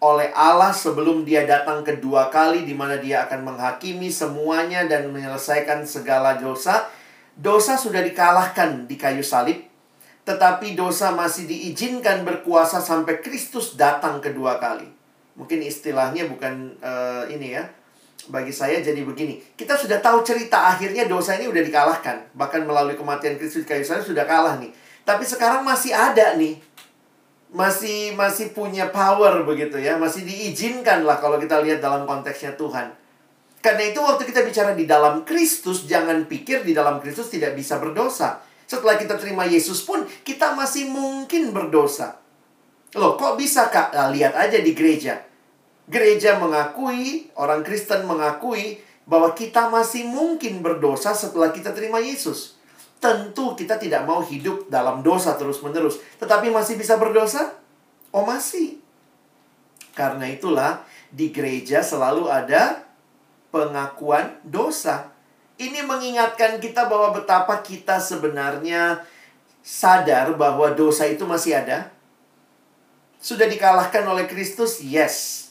[0.04, 5.88] oleh Allah sebelum dia datang kedua kali di mana dia akan menghakimi semuanya dan menyelesaikan
[5.88, 6.92] segala dosa.
[7.34, 9.64] Dosa sudah dikalahkan di kayu salib,
[10.28, 14.86] tetapi dosa masih diizinkan berkuasa sampai Kristus datang kedua kali.
[15.40, 17.64] Mungkin istilahnya bukan uh, ini ya.
[18.24, 22.32] Bagi saya jadi begini, kita sudah tahu cerita akhirnya dosa ini udah dikalahkan.
[22.32, 24.72] Bahkan melalui kematian Kristus di kayu salib sudah kalah nih.
[25.04, 26.56] Tapi sekarang masih ada nih.
[27.54, 29.96] Masih masih punya power begitu ya.
[30.02, 32.92] Masih diizinkan lah kalau kita lihat dalam konteksnya Tuhan.
[33.64, 37.80] Karena itu waktu kita bicara di dalam Kristus, jangan pikir di dalam Kristus tidak bisa
[37.80, 38.44] berdosa.
[38.68, 42.20] Setelah kita terima Yesus pun, kita masih mungkin berdosa.
[43.00, 43.96] Loh, kok bisa kak?
[43.96, 45.24] Nah, lihat aja di gereja.
[45.88, 52.53] Gereja mengakui, orang Kristen mengakui bahwa kita masih mungkin berdosa setelah kita terima Yesus.
[53.04, 57.52] Tentu kita tidak mau hidup dalam dosa terus-menerus, tetapi masih bisa berdosa?
[58.16, 58.80] Oh, masih.
[59.92, 62.88] Karena itulah di gereja selalu ada
[63.52, 65.12] pengakuan dosa.
[65.60, 69.04] Ini mengingatkan kita bahwa betapa kita sebenarnya
[69.60, 71.92] sadar bahwa dosa itu masih ada.
[73.20, 74.80] Sudah dikalahkan oleh Kristus?
[74.80, 75.43] Yes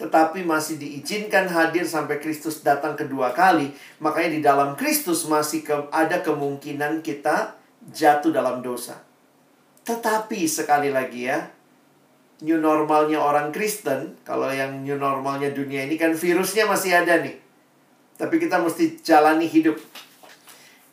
[0.00, 3.68] tetapi masih diizinkan hadir sampai Kristus datang kedua kali.
[4.00, 7.52] Makanya di dalam Kristus masih ke, ada kemungkinan kita
[7.92, 8.96] jatuh dalam dosa.
[9.84, 11.44] Tetapi sekali lagi ya,
[12.40, 17.36] new normalnya orang Kristen, kalau yang new normalnya dunia ini kan virusnya masih ada nih.
[18.16, 19.76] Tapi kita mesti jalani hidup.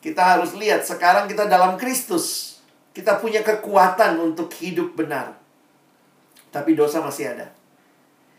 [0.04, 2.60] Kita harus lihat sekarang kita dalam Kristus.
[2.92, 5.32] Kita punya kekuatan untuk hidup benar.
[6.52, 7.57] Tapi dosa masih ada.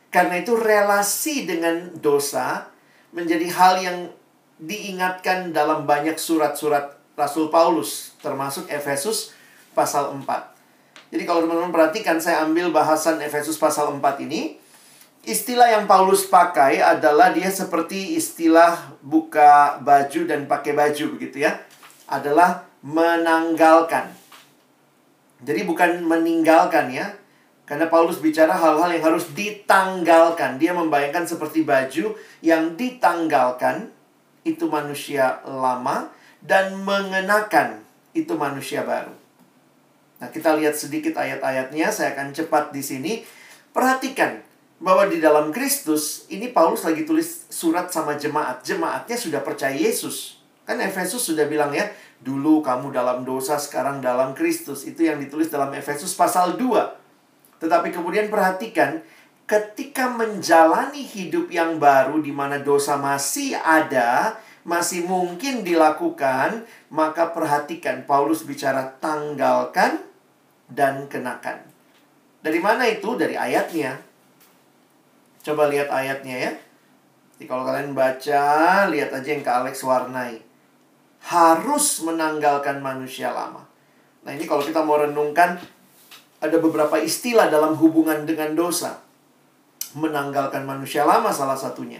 [0.09, 2.65] Karena itu relasi dengan dosa
[3.13, 3.97] menjadi hal yang
[4.59, 9.31] diingatkan dalam banyak surat-surat Rasul Paulus, termasuk Efesus
[9.77, 10.25] pasal 4.
[11.09, 14.61] Jadi kalau teman-teman perhatikan, saya ambil bahasan Efesus pasal 4 ini.
[15.19, 21.59] Istilah yang Paulus pakai adalah dia seperti istilah buka baju dan pakai baju begitu ya.
[22.07, 24.15] Adalah menanggalkan.
[25.43, 27.18] Jadi bukan meninggalkan ya,
[27.69, 30.57] karena Paulus bicara hal-hal yang harus ditanggalkan.
[30.57, 33.93] Dia membayangkan seperti baju yang ditanggalkan
[34.41, 36.09] itu manusia lama
[36.41, 37.85] dan mengenakan
[38.17, 39.13] itu manusia baru.
[40.17, 41.93] Nah, kita lihat sedikit ayat-ayatnya.
[41.93, 43.13] Saya akan cepat di sini.
[43.69, 44.41] Perhatikan
[44.81, 48.65] bahwa di dalam Kristus ini Paulus lagi tulis surat sama jemaat.
[48.65, 50.41] Jemaatnya sudah percaya Yesus.
[50.65, 51.85] Kan Efesus sudah bilang ya,
[52.17, 54.89] dulu kamu dalam dosa, sekarang dalam Kristus.
[54.89, 57.08] Itu yang ditulis dalam Efesus pasal 2.
[57.59, 59.03] Tetapi kemudian perhatikan,
[59.43, 68.07] ketika menjalani hidup yang baru di mana dosa masih ada, masih mungkin dilakukan, maka perhatikan
[68.07, 70.03] Paulus bicara tanggalkan
[70.69, 71.65] dan kenakan.
[72.39, 73.17] Dari mana itu?
[73.19, 73.99] Dari ayatnya.
[75.43, 76.51] Coba lihat ayatnya ya.
[77.35, 78.45] Jadi kalau kalian baca,
[78.91, 80.43] lihat aja yang ke Alex warnai.
[81.19, 83.63] Harus menanggalkan manusia lama.
[84.23, 85.59] Nah ini kalau kita mau renungkan,
[86.39, 89.03] ada beberapa istilah dalam hubungan dengan dosa.
[89.95, 91.99] Menanggalkan manusia lama salah satunya.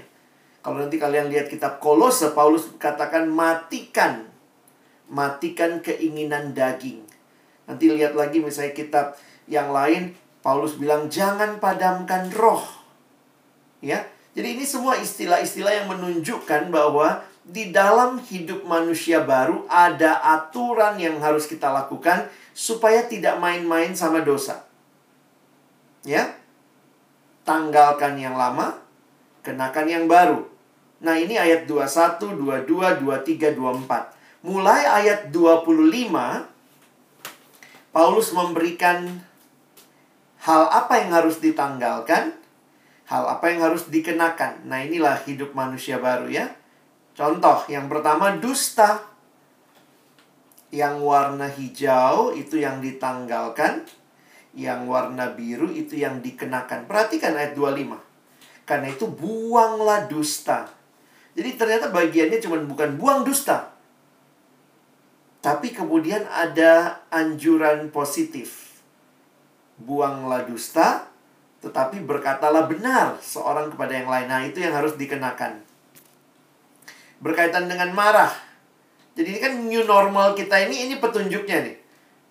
[0.64, 4.28] Kalau nanti kalian lihat kitab Kolose, Paulus katakan matikan.
[5.12, 7.04] Matikan keinginan daging.
[7.68, 9.18] Nanti lihat lagi misalnya kitab
[9.50, 12.64] yang lain, Paulus bilang jangan padamkan roh.
[13.84, 14.08] Ya.
[14.38, 21.18] Jadi ini semua istilah-istilah yang menunjukkan bahwa di dalam hidup manusia baru ada aturan yang
[21.18, 24.68] harus kita lakukan supaya tidak main-main sama dosa.
[26.04, 26.36] Ya.
[27.48, 28.84] Tanggalkan yang lama,
[29.40, 30.44] kenakan yang baru.
[31.00, 34.12] Nah, ini ayat 21, 22, 23, 24.
[34.44, 35.72] Mulai ayat 25
[37.96, 39.24] Paulus memberikan
[40.44, 42.36] hal apa yang harus ditanggalkan,
[43.08, 44.68] hal apa yang harus dikenakan.
[44.68, 46.52] Nah, inilah hidup manusia baru ya.
[47.16, 49.09] Contoh yang pertama dusta
[50.70, 53.86] yang warna hijau itu yang ditanggalkan,
[54.54, 56.86] yang warna biru itu yang dikenakan.
[56.86, 57.98] Perhatikan ayat 25.
[58.66, 60.70] Karena itu buanglah dusta.
[61.34, 63.74] Jadi ternyata bagiannya cuma bukan buang dusta.
[65.40, 68.78] Tapi kemudian ada anjuran positif.
[69.80, 71.08] Buanglah dusta,
[71.64, 74.28] tetapi berkatalah benar seorang kepada yang lain.
[74.28, 75.64] Nah, itu yang harus dikenakan.
[77.24, 78.49] Berkaitan dengan marah.
[79.14, 81.76] Jadi ini kan new normal kita ini, ini petunjuknya nih.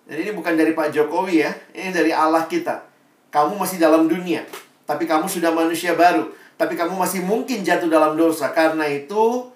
[0.09, 2.85] Jadi ini bukan dari Pak Jokowi ya, ini dari Allah kita.
[3.29, 4.41] Kamu masih dalam dunia,
[4.89, 6.33] tapi kamu sudah manusia baru.
[6.59, 8.51] Tapi kamu masih mungkin jatuh dalam dosa.
[8.51, 9.47] Karena itu,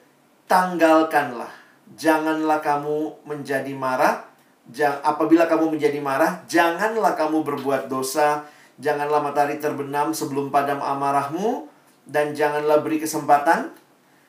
[0.45, 1.63] tanggalkanlah
[1.97, 4.25] janganlah kamu menjadi marah.
[4.71, 8.47] Jang, apabila kamu menjadi marah, janganlah kamu berbuat dosa.
[8.79, 11.67] Janganlah matahari terbenam sebelum padam amarahmu.
[12.03, 13.71] Dan janganlah beri kesempatan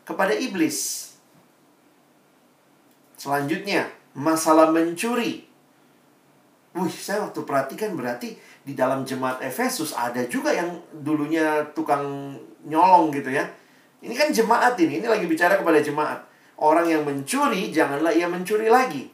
[0.06, 1.10] kepada iblis.
[3.24, 5.48] Selanjutnya, masalah mencuri.
[6.76, 12.36] Wih, saya waktu perhatikan berarti di dalam jemaat Efesus ada juga yang dulunya tukang
[12.68, 13.48] nyolong gitu ya.
[14.04, 16.20] Ini kan jemaat ini, ini lagi bicara kepada jemaat.
[16.60, 19.08] Orang yang mencuri, janganlah ia mencuri lagi.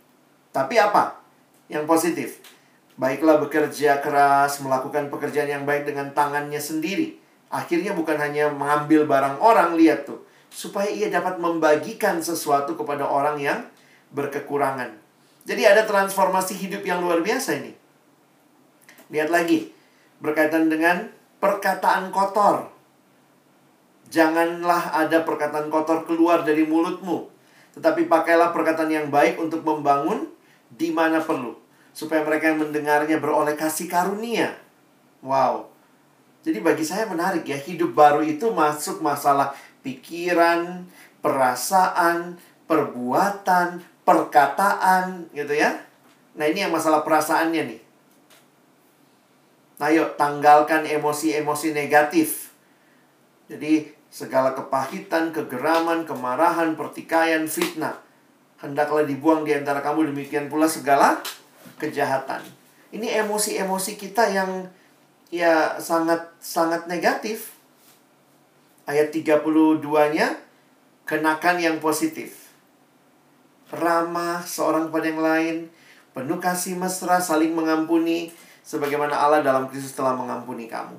[0.50, 1.14] Tapi apa?
[1.70, 2.28] Yang positif.
[2.98, 7.14] Baiklah bekerja keras, melakukan pekerjaan yang baik dengan tangannya sendiri.
[7.46, 10.26] Akhirnya bukan hanya mengambil barang orang, lihat tuh.
[10.50, 13.69] Supaya ia dapat membagikan sesuatu kepada orang yang
[14.14, 14.96] berkekurangan.
[15.46, 17.72] Jadi ada transformasi hidup yang luar biasa ini.
[19.10, 19.72] Lihat lagi.
[20.20, 21.08] Berkaitan dengan
[21.40, 22.68] perkataan kotor.
[24.10, 27.30] Janganlah ada perkataan kotor keluar dari mulutmu.
[27.74, 30.28] Tetapi pakailah perkataan yang baik untuk membangun
[30.68, 31.56] di mana perlu.
[31.90, 34.54] Supaya mereka yang mendengarnya beroleh kasih karunia.
[35.24, 35.72] Wow.
[36.44, 37.56] Jadi bagi saya menarik ya.
[37.56, 40.84] Hidup baru itu masuk masalah pikiran,
[41.24, 42.36] perasaan,
[42.68, 45.78] perbuatan, perkataan gitu ya.
[46.34, 47.80] Nah ini yang masalah perasaannya nih.
[49.78, 52.50] Nah yuk tanggalkan emosi-emosi negatif.
[53.46, 57.94] Jadi Segala kepahitan, kegeraman, kemarahan, pertikaian, fitnah.
[58.58, 61.22] Hendaklah dibuang di antara kamu demikian pula segala
[61.78, 62.42] kejahatan.
[62.90, 64.66] Ini emosi-emosi kita yang
[65.30, 67.54] ya sangat sangat negatif.
[68.90, 70.42] Ayat 32-nya
[71.06, 72.39] kenakan yang positif.
[73.70, 75.56] Ramah seorang pada yang lain,
[76.10, 78.34] penuh kasih mesra, saling mengampuni
[78.66, 80.98] sebagaimana Allah dalam Kristus telah mengampuni kamu.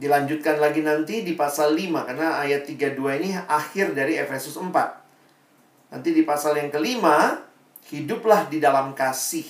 [0.00, 5.92] Dilanjutkan lagi nanti di pasal 5 karena ayat 32 ini akhir dari Efesus 4.
[5.92, 7.36] Nanti di pasal yang kelima,
[7.92, 9.44] hiduplah di dalam kasih.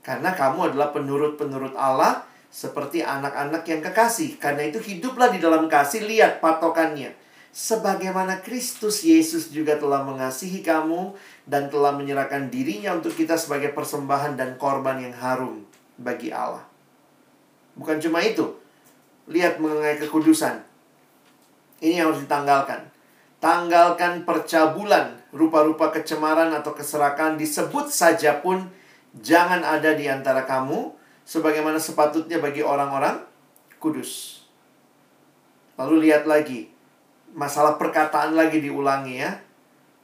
[0.00, 4.40] Karena kamu adalah penurut-penurut Allah seperti anak-anak yang kekasih.
[4.40, 7.19] Karena itu hiduplah di dalam kasih, lihat patokannya.
[7.50, 11.18] Sebagaimana Kristus Yesus juga telah mengasihi kamu
[11.50, 15.66] dan telah menyerahkan dirinya untuk kita sebagai persembahan dan korban yang harum
[15.98, 16.62] bagi Allah.
[17.74, 18.54] Bukan cuma itu,
[19.26, 20.62] lihat mengenai kekudusan.
[21.82, 22.86] Ini yang harus ditanggalkan.
[23.42, 28.68] Tanggalkan percabulan, rupa-rupa kecemaran atau keserakan disebut saja pun
[29.18, 30.92] jangan ada di antara kamu
[31.24, 33.24] sebagaimana sepatutnya bagi orang-orang
[33.80, 34.44] kudus.
[35.80, 36.68] Lalu lihat lagi,
[37.34, 39.38] masalah perkataan lagi diulangi ya.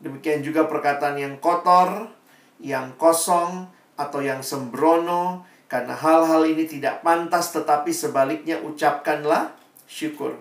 [0.03, 2.13] Demikian juga perkataan yang kotor,
[2.61, 9.57] yang kosong, atau yang sembrono, karena hal-hal ini tidak pantas tetapi sebaliknya ucapkanlah
[9.89, 10.37] syukur.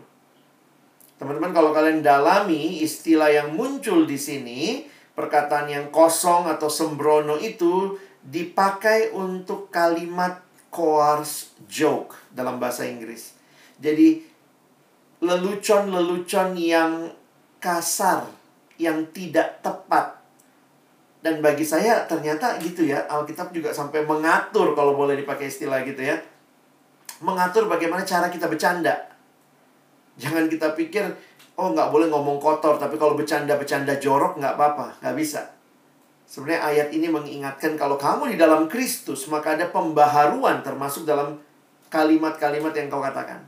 [1.16, 4.84] Teman-teman kalau kalian dalami istilah yang muncul di sini,
[5.16, 13.32] perkataan yang kosong atau sembrono itu dipakai untuk kalimat coarse joke dalam bahasa Inggris.
[13.80, 14.35] Jadi
[15.26, 17.10] lelucon-lelucon yang
[17.58, 18.30] kasar,
[18.78, 20.26] yang tidak tepat
[21.26, 26.06] dan bagi saya ternyata gitu ya, Alkitab juga sampai mengatur kalau boleh dipakai istilah gitu
[26.06, 26.22] ya.
[27.26, 28.94] Mengatur bagaimana cara kita bercanda.
[30.22, 31.02] Jangan kita pikir,
[31.58, 35.50] oh nggak boleh ngomong kotor, tapi kalau bercanda-bercanda jorok nggak apa-apa, nggak bisa.
[36.30, 41.42] Sebenarnya ayat ini mengingatkan kalau kamu di dalam Kristus, maka ada pembaharuan termasuk dalam
[41.90, 43.42] kalimat-kalimat yang kau katakan.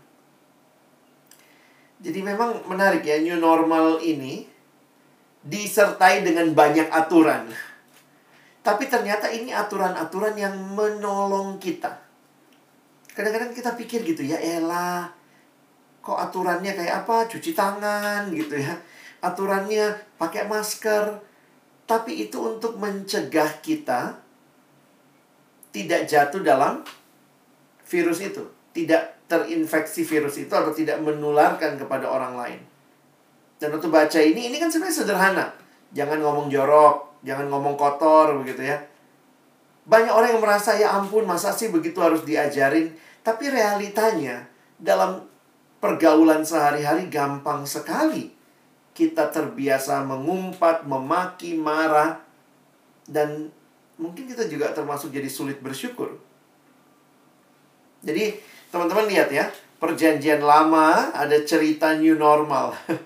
[1.98, 4.45] Jadi memang menarik ya, new normal ini
[5.41, 7.50] disertai dengan banyak aturan.
[8.62, 12.04] Tapi ternyata ini aturan-aturan yang menolong kita.
[13.16, 15.10] Kadang-kadang kita pikir gitu ya, elah,
[16.06, 17.26] kok aturannya kayak apa?
[17.26, 18.78] Cuci tangan gitu ya.
[19.24, 21.26] Aturannya pakai masker.
[21.88, 24.20] Tapi itu untuk mencegah kita
[25.72, 26.84] tidak jatuh dalam
[27.88, 28.43] virus itu.
[28.76, 32.61] Tidak terinfeksi virus itu atau tidak menularkan kepada orang lain.
[33.59, 35.45] Dan waktu baca ini, ini kan sebenarnya sederhana.
[35.91, 38.78] Jangan ngomong jorok, jangan ngomong kotor begitu ya.
[39.88, 42.91] Banyak orang yang merasa ya ampun masa sih begitu harus diajarin.
[43.23, 44.47] Tapi realitanya
[44.80, 45.25] dalam
[45.80, 48.32] pergaulan sehari-hari gampang sekali.
[48.93, 52.19] Kita terbiasa mengumpat, memaki, marah.
[53.07, 53.49] Dan
[53.95, 56.17] mungkin kita juga termasuk jadi sulit bersyukur.
[58.01, 58.38] Jadi,
[58.72, 59.47] teman-teman lihat ya,
[59.78, 62.74] perjanjian lama ada cerita new normal.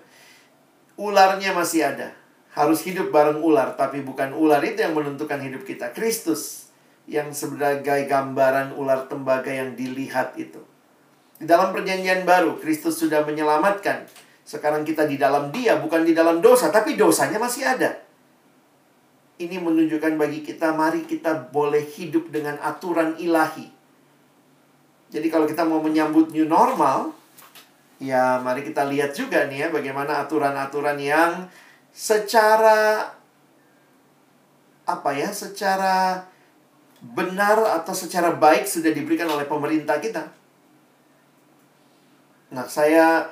[1.02, 2.14] Ularnya masih ada.
[2.52, 5.96] Harus hidup bareng ular, tapi bukan ular itu yang menentukan hidup kita.
[5.96, 6.68] Kristus
[7.08, 10.60] yang sebagai gambaran ular tembaga yang dilihat itu.
[11.40, 14.06] Di dalam perjanjian baru, Kristus sudah menyelamatkan.
[14.44, 18.04] Sekarang kita di dalam dia, bukan di dalam dosa, tapi dosanya masih ada.
[19.42, 23.81] Ini menunjukkan bagi kita, mari kita boleh hidup dengan aturan ilahi.
[25.12, 27.12] Jadi kalau kita mau menyambut new normal,
[28.00, 31.52] ya mari kita lihat juga nih ya, bagaimana aturan-aturan yang
[31.92, 33.12] secara
[34.88, 36.24] apa ya, secara
[37.02, 40.32] benar atau secara baik sudah diberikan oleh pemerintah kita.
[42.56, 43.28] Nah, saya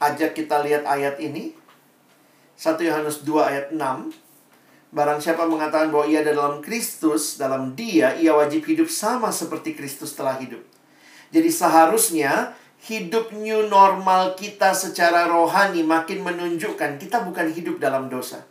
[0.00, 1.56] ajak kita lihat ayat ini.
[2.60, 3.80] 1 Yohanes 2 ayat 6.
[4.90, 9.72] Barang siapa mengatakan bahwa ia ada dalam Kristus, dalam dia, ia wajib hidup sama seperti
[9.72, 10.60] Kristus telah hidup.
[11.30, 12.54] Jadi seharusnya
[12.90, 18.42] hidup new normal kita secara rohani makin menunjukkan kita bukan hidup dalam dosa.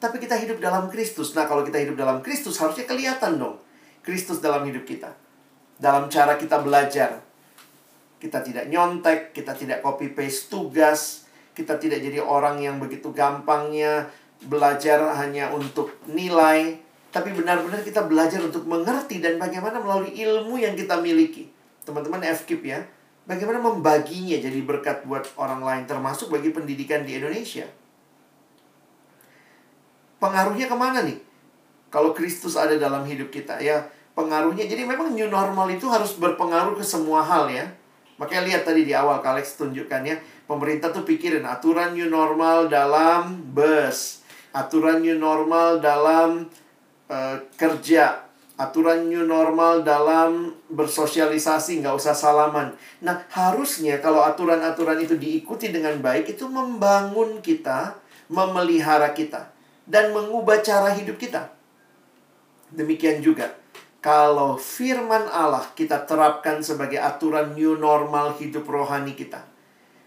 [0.00, 1.32] Tapi kita hidup dalam Kristus.
[1.32, 3.56] Nah, kalau kita hidup dalam Kristus harusnya kelihatan dong.
[4.04, 5.16] Kristus dalam hidup kita.
[5.80, 7.24] Dalam cara kita belajar.
[8.20, 14.08] Kita tidak nyontek, kita tidak copy paste tugas, kita tidak jadi orang yang begitu gampangnya
[14.44, 16.76] belajar hanya untuk nilai,
[17.14, 21.53] tapi benar-benar kita belajar untuk mengerti dan bagaimana melalui ilmu yang kita miliki.
[21.84, 22.80] Teman-teman FKIP ya,
[23.28, 27.68] bagaimana membaginya jadi berkat buat orang lain, termasuk bagi pendidikan di Indonesia.
[30.20, 31.20] Pengaruhnya ke mana nih?
[31.92, 33.84] Kalau Kristus ada dalam hidup kita, ya
[34.16, 34.64] pengaruhnya.
[34.64, 37.68] Jadi memang new normal itu harus berpengaruh ke semua hal ya.
[38.16, 40.16] Makanya lihat tadi di awal Kalex tunjukkan ya,
[40.46, 44.22] pemerintah tuh pikirin aturan new normal dalam bus,
[44.54, 46.46] aturan new normal dalam
[47.10, 48.22] uh, kerja,
[48.54, 52.74] aturan new normal dalam bersosialisasi, nggak usah salaman.
[53.02, 57.98] Nah, harusnya kalau aturan-aturan itu diikuti dengan baik, itu membangun kita,
[58.30, 59.50] memelihara kita,
[59.86, 61.50] dan mengubah cara hidup kita.
[62.70, 63.54] Demikian juga,
[63.98, 69.53] kalau firman Allah kita terapkan sebagai aturan new normal hidup rohani kita.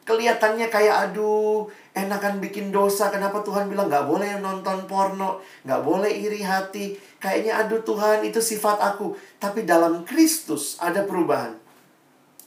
[0.08, 3.12] Kelihatannya kayak aduh, enakan bikin dosa.
[3.12, 6.96] Kenapa Tuhan bilang nggak boleh nonton porno, nggak boleh iri hati.
[7.20, 9.20] Kayaknya aduh Tuhan itu sifat aku.
[9.36, 11.60] Tapi dalam Kristus ada perubahan.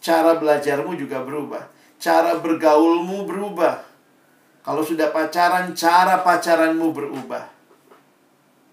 [0.01, 1.69] Cara belajarmu juga berubah.
[2.01, 3.85] Cara bergaulmu berubah.
[4.65, 7.45] Kalau sudah pacaran, cara pacaranmu berubah.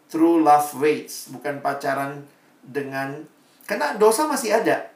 [0.07, 2.23] True love waits, bukan pacaran
[2.63, 3.27] dengan
[3.67, 4.87] karena dosa masih ada.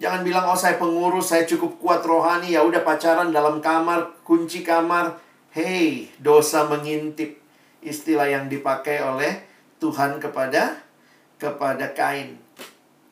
[0.00, 4.64] Jangan bilang oh saya pengurus, saya cukup kuat rohani, ya udah pacaran dalam kamar, kunci
[4.64, 5.20] kamar.
[5.52, 7.36] Hei, dosa mengintip.
[7.84, 9.44] Istilah yang dipakai oleh
[9.76, 10.80] Tuhan kepada
[11.36, 12.40] kepada Kain.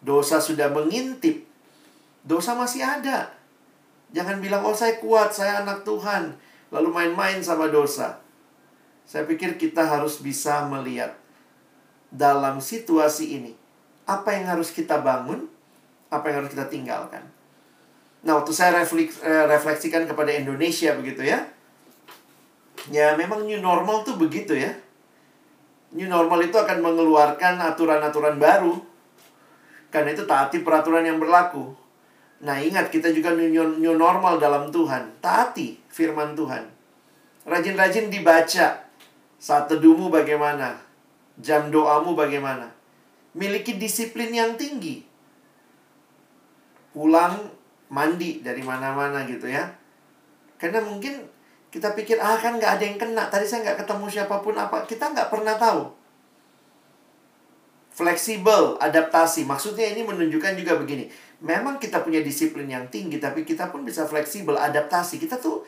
[0.00, 1.44] Dosa sudah mengintip.
[2.24, 3.36] Dosa masih ada.
[4.16, 6.40] Jangan bilang oh saya kuat, saya anak Tuhan,
[6.72, 8.24] lalu main-main sama dosa.
[9.04, 11.12] Saya pikir kita harus bisa melihat
[12.08, 13.52] dalam situasi ini.
[14.08, 15.57] Apa yang harus kita bangun?
[16.08, 17.20] Apa yang harus kita tinggalkan.
[18.24, 21.44] Nah, waktu saya eh, refleksikan kepada Indonesia begitu ya.
[22.88, 24.72] Ya, memang new normal tuh begitu ya.
[25.92, 28.74] New normal itu akan mengeluarkan aturan-aturan baru.
[29.88, 31.72] Karena itu taati peraturan yang berlaku.
[32.44, 33.48] Nah, ingat kita juga new,
[33.80, 35.20] new normal dalam Tuhan.
[35.20, 36.64] Taati firman Tuhan.
[37.48, 38.84] Rajin-rajin dibaca.
[39.38, 40.76] Saat teduhmu bagaimana?
[41.38, 42.74] Jam doamu bagaimana?
[43.38, 45.07] Miliki disiplin yang tinggi
[46.92, 47.50] pulang
[47.88, 49.64] mandi dari mana-mana gitu ya.
[50.60, 51.24] Karena mungkin
[51.68, 53.28] kita pikir, ah kan nggak ada yang kena.
[53.28, 54.84] Tadi saya nggak ketemu siapa pun apa.
[54.88, 55.88] Kita nggak pernah tahu.
[57.92, 59.44] Fleksibel, adaptasi.
[59.44, 61.10] Maksudnya ini menunjukkan juga begini.
[61.42, 65.18] Memang kita punya disiplin yang tinggi, tapi kita pun bisa fleksibel, adaptasi.
[65.18, 65.66] Kita tuh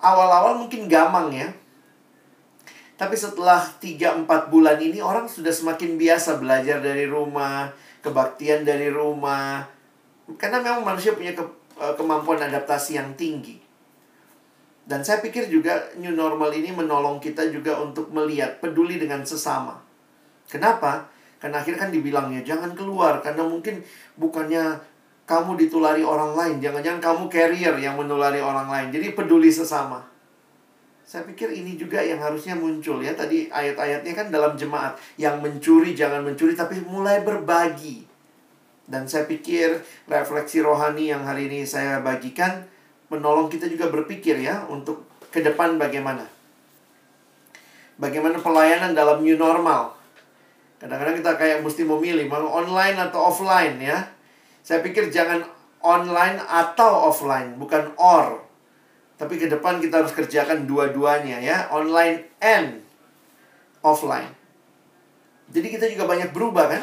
[0.00, 1.48] awal-awal mungkin gamang ya.
[3.00, 7.72] Tapi setelah 3-4 bulan ini orang sudah semakin biasa belajar dari rumah,
[8.04, 9.64] kebaktian dari rumah,
[10.36, 11.42] karena memang manusia punya ke,
[11.78, 13.58] uh, kemampuan adaptasi yang tinggi.
[14.84, 19.78] Dan saya pikir juga new normal ini menolong kita juga untuk melihat, peduli dengan sesama.
[20.50, 21.06] Kenapa?
[21.38, 23.80] Karena akhirnya kan dibilangnya jangan keluar karena mungkin
[24.18, 24.82] bukannya
[25.30, 28.90] kamu ditulari orang lain, jangan-jangan kamu carrier yang menulari orang lain.
[28.90, 30.02] Jadi peduli sesama.
[31.06, 33.14] Saya pikir ini juga yang harusnya muncul ya.
[33.14, 34.98] Tadi ayat-ayatnya kan dalam jemaat.
[35.14, 38.09] Yang mencuri jangan mencuri tapi mulai berbagi.
[38.90, 39.78] Dan saya pikir
[40.10, 42.66] refleksi rohani yang hari ini saya bagikan
[43.06, 46.26] menolong kita juga berpikir ya untuk ke depan bagaimana.
[48.02, 49.94] Bagaimana pelayanan dalam new normal?
[50.82, 54.10] Kadang-kadang kita kayak mesti memilih mau online atau offline ya.
[54.66, 55.46] Saya pikir jangan
[55.84, 58.42] online atau offline, bukan or.
[59.20, 62.80] Tapi ke depan kita harus kerjakan dua-duanya ya, online and
[63.84, 64.32] offline.
[65.52, 66.82] Jadi kita juga banyak berubah kan?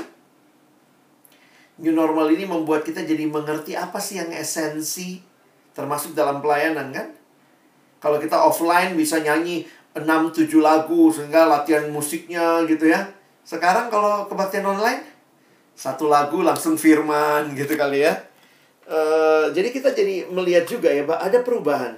[1.78, 5.22] New normal ini membuat kita jadi mengerti apa sih yang esensi
[5.78, 7.08] termasuk dalam pelayanan kan?
[8.02, 13.10] Kalau kita offline bisa nyanyi 6 7 lagu sehingga latihan musiknya gitu ya.
[13.46, 15.18] Sekarang kalau kebaktian online
[15.78, 18.18] satu lagu langsung firman gitu kali ya.
[18.90, 21.94] Uh, jadi kita jadi melihat juga ya, Pak, ada perubahan.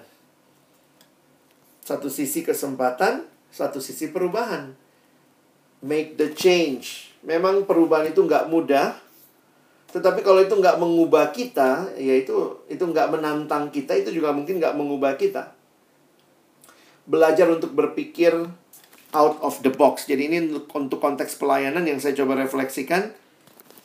[1.86, 3.24] Satu sisi kesempatan,
[3.54, 4.76] satu sisi perubahan.
[5.80, 7.16] Make the change.
[7.24, 9.00] Memang perubahan itu nggak mudah,
[9.90, 14.62] tetapi kalau itu nggak mengubah kita, ya itu itu nggak menantang kita, itu juga mungkin
[14.62, 15.58] nggak mengubah kita.
[17.10, 18.38] Belajar untuk berpikir
[19.18, 20.06] out of the box.
[20.06, 23.10] Jadi ini untuk konteks pelayanan yang saya coba refleksikan.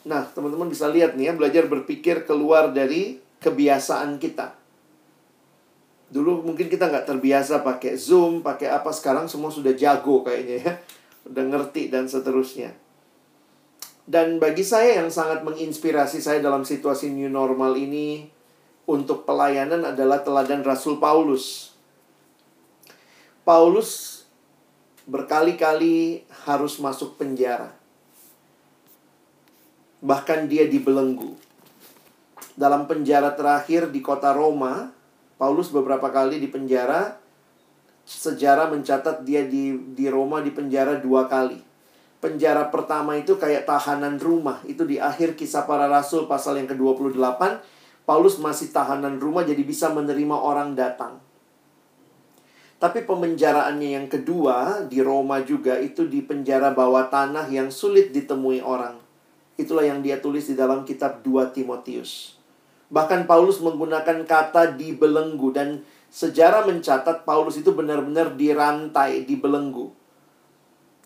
[0.05, 4.53] Nah, teman-teman bisa lihat nih ya, belajar berpikir keluar dari kebiasaan kita.
[6.13, 8.93] Dulu mungkin kita nggak terbiasa pakai Zoom, pakai apa.
[8.93, 10.73] Sekarang semua sudah jago kayaknya ya.
[11.25, 12.84] Udah ngerti dan seterusnya.
[14.05, 18.29] Dan bagi saya yang sangat menginspirasi saya dalam situasi new normal ini
[18.85, 21.73] untuk pelayanan adalah teladan Rasul Paulus.
[23.49, 24.25] Paulus
[25.09, 27.73] berkali-kali harus masuk penjara.
[30.05, 31.33] Bahkan dia dibelenggu.
[32.61, 34.93] Dalam penjara terakhir di kota Roma,
[35.41, 37.17] Paulus beberapa kali di penjara.
[38.05, 41.74] Sejarah mencatat dia di, di Roma di penjara dua kali.
[42.25, 44.65] Penjara pertama itu kayak tahanan rumah.
[44.65, 47.21] Itu di akhir kisah para rasul pasal yang ke-28.
[48.09, 51.21] Paulus masih tahanan rumah jadi bisa menerima orang datang.
[52.81, 58.65] Tapi pemenjaraannya yang kedua di Roma juga itu di penjara bawah tanah yang sulit ditemui
[58.65, 58.97] orang.
[59.61, 62.41] Itulah yang dia tulis di dalam kitab 2 Timotius.
[62.89, 70.04] Bahkan Paulus menggunakan kata dibelenggu dan sejarah mencatat Paulus itu benar-benar dirantai, dibelenggu.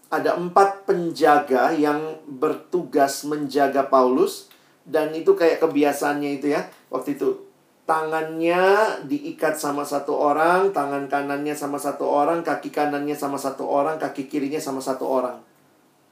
[0.09, 4.49] Ada empat penjaga yang bertugas menjaga Paulus
[4.89, 6.65] dan itu kayak kebiasaannya itu ya.
[6.89, 7.45] Waktu itu
[7.85, 8.61] tangannya
[9.05, 14.29] diikat sama satu orang, tangan kanannya sama satu orang, kaki kanannya sama satu orang, kaki
[14.29, 15.41] kirinya sama satu orang.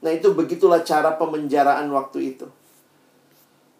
[0.01, 2.45] Nah, itu begitulah cara pemenjaraan waktu itu.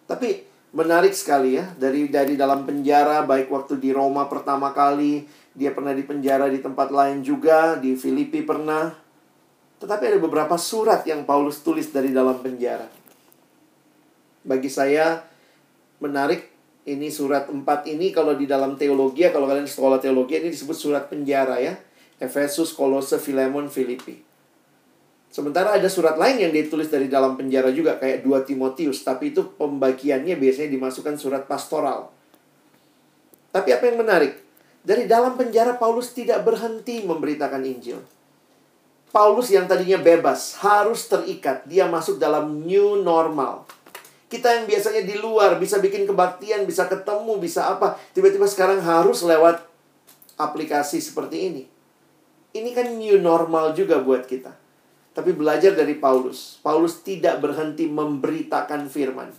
[0.06, 5.24] Tapi menarik sekali ya dari dari dalam penjara baik waktu di Roma pertama kali
[5.56, 8.92] dia pernah di penjara di tempat lain juga di Filipi pernah
[9.78, 12.86] tetapi ada beberapa surat yang Paulus tulis dari dalam penjara
[14.46, 15.22] bagi saya
[16.02, 16.50] menarik
[16.88, 20.76] ini surat 4 ini kalau di dalam teologi ya kalau kalian sekolah teologi ini disebut
[20.76, 21.76] surat penjara ya
[22.18, 24.28] Efesus Kolose Filemon Filipi
[25.28, 29.44] Sementara ada surat lain yang ditulis dari dalam penjara juga kayak 2 Timotius, tapi itu
[29.60, 32.08] pembagiannya biasanya dimasukkan surat pastoral.
[33.52, 34.40] Tapi apa yang menarik?
[34.80, 38.00] Dari dalam penjara Paulus tidak berhenti memberitakan Injil.
[39.08, 43.64] Paulus yang tadinya bebas harus terikat, dia masuk dalam new normal.
[44.28, 49.24] Kita yang biasanya di luar bisa bikin kebaktian, bisa ketemu, bisa apa, tiba-tiba sekarang harus
[49.24, 49.64] lewat
[50.36, 51.62] aplikasi seperti ini.
[52.52, 54.52] Ini kan new normal juga buat kita.
[55.16, 56.60] Tapi belajar dari Paulus.
[56.60, 59.32] Paulus tidak berhenti memberitakan firman.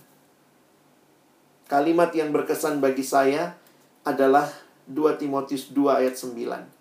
[1.70, 3.54] Kalimat yang berkesan bagi saya
[4.02, 4.50] adalah
[4.90, 6.79] 2 Timotius 2 ayat 9.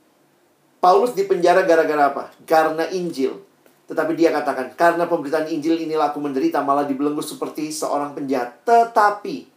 [0.80, 2.24] Paulus dipenjara gara-gara apa?
[2.48, 3.36] Karena Injil.
[3.92, 8.64] Tetapi dia katakan, karena pemberitaan Injil inilah aku menderita, malah dibelenggu seperti seorang penjahat.
[8.64, 9.50] Tetapi,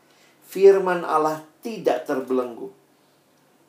[0.43, 2.75] firman Allah tidak terbelenggu.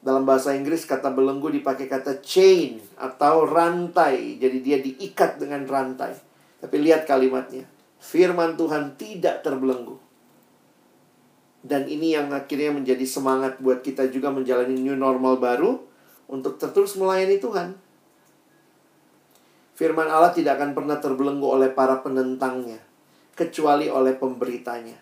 [0.04, 4.36] Dalam bahasa Inggris kata belenggu dipakai kata chain atau rantai.
[4.36, 6.12] Jadi dia diikat dengan rantai.
[6.60, 7.64] Tapi lihat kalimatnya.
[8.04, 9.96] Firman Tuhan tidak terbelenggu.
[11.64, 15.80] Dan ini yang akhirnya menjadi semangat buat kita juga menjalani new normal baru
[16.34, 17.78] untuk terus melayani Tuhan.
[19.78, 22.82] Firman Allah tidak akan pernah terbelenggu oleh para penentangnya,
[23.38, 24.98] kecuali oleh pemberitanya.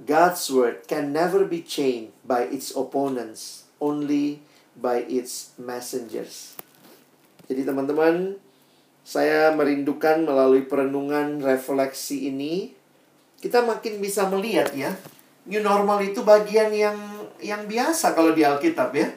[0.00, 4.44] God's word can never be chained by its opponents only
[4.76, 6.56] by its messengers.
[7.48, 8.40] Jadi teman-teman,
[9.04, 12.76] saya merindukan melalui perenungan refleksi ini
[13.40, 14.92] kita makin bisa melihat ya,
[15.48, 16.96] new normal itu bagian yang
[17.40, 19.08] yang biasa kalau di Alkitab ya.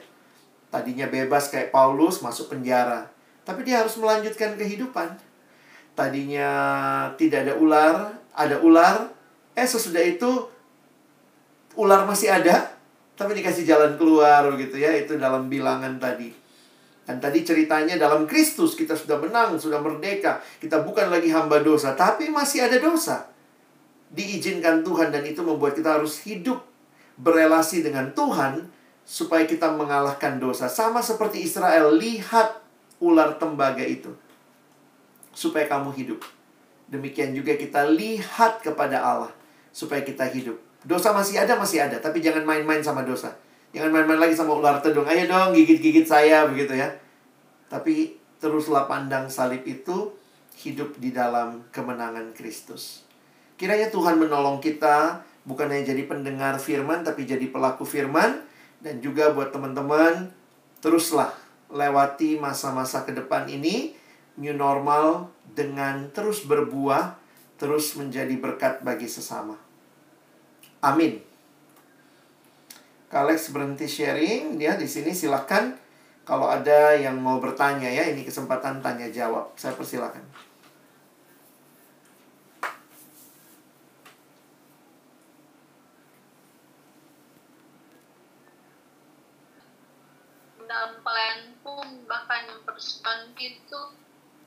[0.74, 3.06] Tadinya bebas kayak Paulus masuk penjara,
[3.46, 5.14] tapi dia harus melanjutkan kehidupan.
[5.94, 6.50] Tadinya
[7.14, 7.96] tidak ada ular,
[8.34, 9.14] ada ular,
[9.54, 10.50] eh sesudah itu
[11.78, 12.74] ular masih ada,
[13.14, 16.34] tapi dikasih jalan keluar gitu ya itu dalam bilangan tadi
[17.04, 20.40] Dan tadi ceritanya dalam Kristus kita sudah menang, sudah merdeka.
[20.58, 23.28] Kita bukan lagi hamba dosa, tapi masih ada dosa.
[24.10, 26.64] Diizinkan Tuhan dan itu membuat kita harus hidup
[27.20, 28.72] berelasi dengan Tuhan
[29.04, 30.72] supaya kita mengalahkan dosa.
[30.72, 32.64] Sama seperti Israel, lihat
[33.04, 34.12] ular tembaga itu.
[35.36, 36.24] Supaya kamu hidup.
[36.88, 39.32] Demikian juga kita lihat kepada Allah
[39.74, 40.56] supaya kita hidup.
[40.86, 43.34] Dosa masih ada, masih ada, tapi jangan main-main sama dosa.
[43.74, 45.10] Jangan main-main lagi sama ular tedung.
[45.10, 46.94] Ayo dong gigit-gigit saya begitu ya.
[47.66, 50.14] Tapi teruslah pandang salib itu
[50.62, 53.02] hidup di dalam kemenangan Kristus.
[53.58, 58.46] Kiranya Tuhan menolong kita bukan hanya jadi pendengar firman tapi jadi pelaku firman
[58.84, 60.28] dan juga buat teman-teman
[60.84, 61.32] teruslah
[61.72, 63.96] lewati masa-masa ke depan ini
[64.38, 67.16] new normal dengan terus berbuah,
[67.56, 69.56] terus menjadi berkat bagi sesama.
[70.84, 71.22] Amin.
[73.08, 75.78] Kalex berhenti sharing, dia di sini silahkan
[76.26, 79.54] kalau ada yang mau bertanya ya, ini kesempatan tanya jawab.
[79.54, 80.26] Saya persilakan.
[90.74, 92.60] dalam pelayan pun bahkan yang
[93.38, 93.82] itu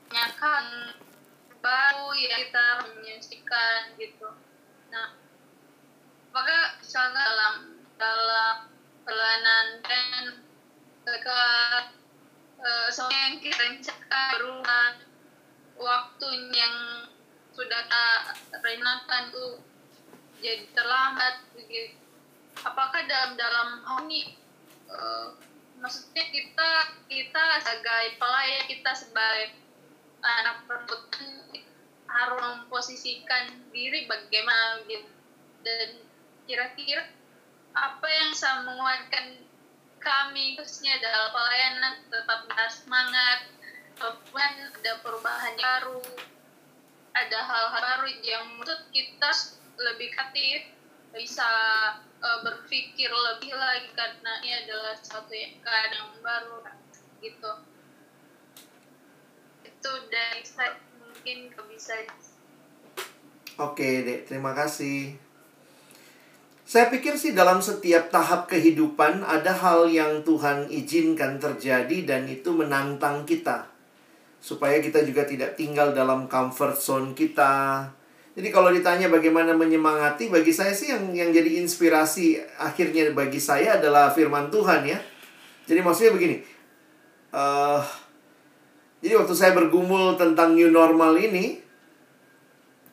[0.07, 0.65] nyakan
[1.59, 4.29] baru ya kita menyaksikan gitu.
[4.93, 5.15] Nah
[6.31, 7.55] maka misalnya dalam
[7.97, 8.55] dalam
[9.07, 10.23] pelayanan dan
[11.07, 11.41] mereka
[12.61, 14.95] uh, semua yang kita menyaksikan berulang
[15.79, 16.75] waktu yang
[17.57, 18.05] sudah kita
[18.61, 19.51] rencanakan tuh
[20.43, 21.97] jadi terlambat begitu.
[22.61, 24.37] Apakah dalam dalam hal ini
[24.89, 25.33] uh,
[25.77, 26.69] maksudnya kita
[27.07, 29.53] kita sebagai pelayan kita sebagai
[30.21, 31.01] anak perempuan
[32.07, 35.11] harus memposisikan diri bagaimana gitu.
[35.61, 35.89] Dan
[36.47, 37.03] kira-kira
[37.75, 39.25] apa yang bisa menguatkan
[40.01, 43.39] kami khususnya dalam pelayanan tetap semangat
[43.99, 46.01] walaupun ada perubahan baru
[47.17, 49.29] ada hal-hal baru yang menurut kita
[49.77, 50.69] lebih kreatif
[51.11, 51.49] bisa
[52.21, 54.95] uh, berpikir lebih lagi karena ini adalah
[55.33, 56.57] yang keadaan baru
[57.21, 57.51] gitu
[59.65, 61.93] itu dari saya mungkin bisa
[63.57, 65.27] oke dek terima kasih
[66.67, 72.51] saya pikir sih dalam setiap tahap kehidupan ada hal yang Tuhan izinkan terjadi dan itu
[72.51, 73.71] menantang kita.
[74.43, 77.87] Supaya kita juga tidak tinggal dalam comfort zone kita,
[78.37, 83.81] jadi kalau ditanya bagaimana menyemangati, bagi saya sih yang yang jadi inspirasi akhirnya bagi saya
[83.81, 85.01] adalah firman Tuhan ya.
[85.65, 86.45] Jadi maksudnya begini,
[87.33, 87.81] uh,
[89.01, 91.57] jadi waktu saya bergumul tentang new normal ini,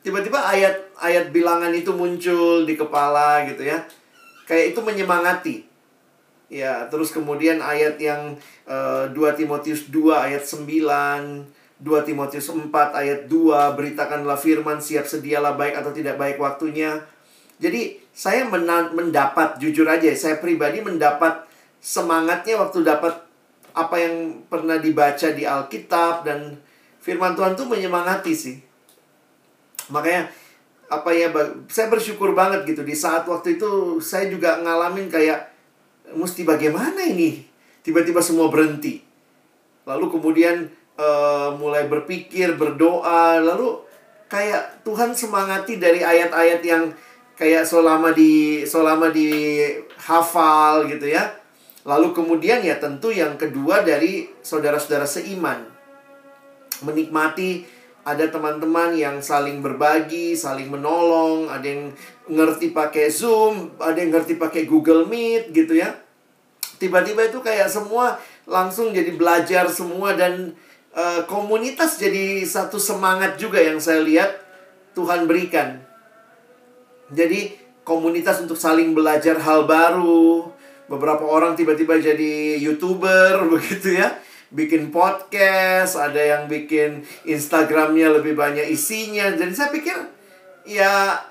[0.01, 3.85] tiba-tiba ayat-ayat bilangan itu muncul di kepala gitu ya,
[4.49, 5.55] kayak itu menyemangati.
[6.49, 13.19] Ya, terus kemudian ayat yang uh, 2 Timotius 2 ayat 9 2 Timotius 4 ayat
[13.27, 17.03] 2 beritakanlah firman siap sedialah baik atau tidak baik waktunya.
[17.59, 21.43] Jadi saya mendapat jujur aja saya pribadi mendapat
[21.83, 23.13] semangatnya waktu dapat
[23.75, 26.55] apa yang pernah dibaca di Alkitab dan
[27.03, 28.55] firman Tuhan tuh menyemangati sih.
[29.91, 30.31] Makanya
[30.87, 31.27] apa ya
[31.67, 35.51] saya bersyukur banget gitu di saat waktu itu saya juga ngalamin kayak
[36.15, 37.43] mesti bagaimana ini
[37.83, 39.03] tiba-tiba semua berhenti.
[39.83, 43.79] Lalu kemudian uh, mulai berpikir, berdoa, lalu
[44.27, 46.91] kayak Tuhan semangati dari ayat-ayat yang
[47.35, 49.61] kayak selama di selama di
[49.99, 51.35] hafal gitu ya.
[51.85, 55.75] Lalu kemudian ya tentu yang kedua dari saudara-saudara seiman
[56.81, 57.63] menikmati
[58.05, 61.89] ada teman-teman yang saling berbagi, saling menolong, ada yang
[62.29, 65.89] ngerti pakai Zoom, ada yang ngerti pakai Google Meet gitu ya.
[66.77, 70.53] Tiba-tiba itu kayak semua langsung jadi belajar semua dan
[70.95, 74.41] uh, komunitas jadi satu semangat juga yang saya lihat
[74.95, 75.83] Tuhan berikan.
[77.11, 77.53] Jadi
[77.85, 80.49] komunitas untuk saling belajar hal baru.
[80.89, 84.17] Beberapa orang tiba-tiba jadi youtuber begitu ya,
[84.49, 89.29] bikin podcast, ada yang bikin Instagramnya lebih banyak isinya.
[89.35, 89.97] Jadi saya pikir
[90.65, 91.21] ya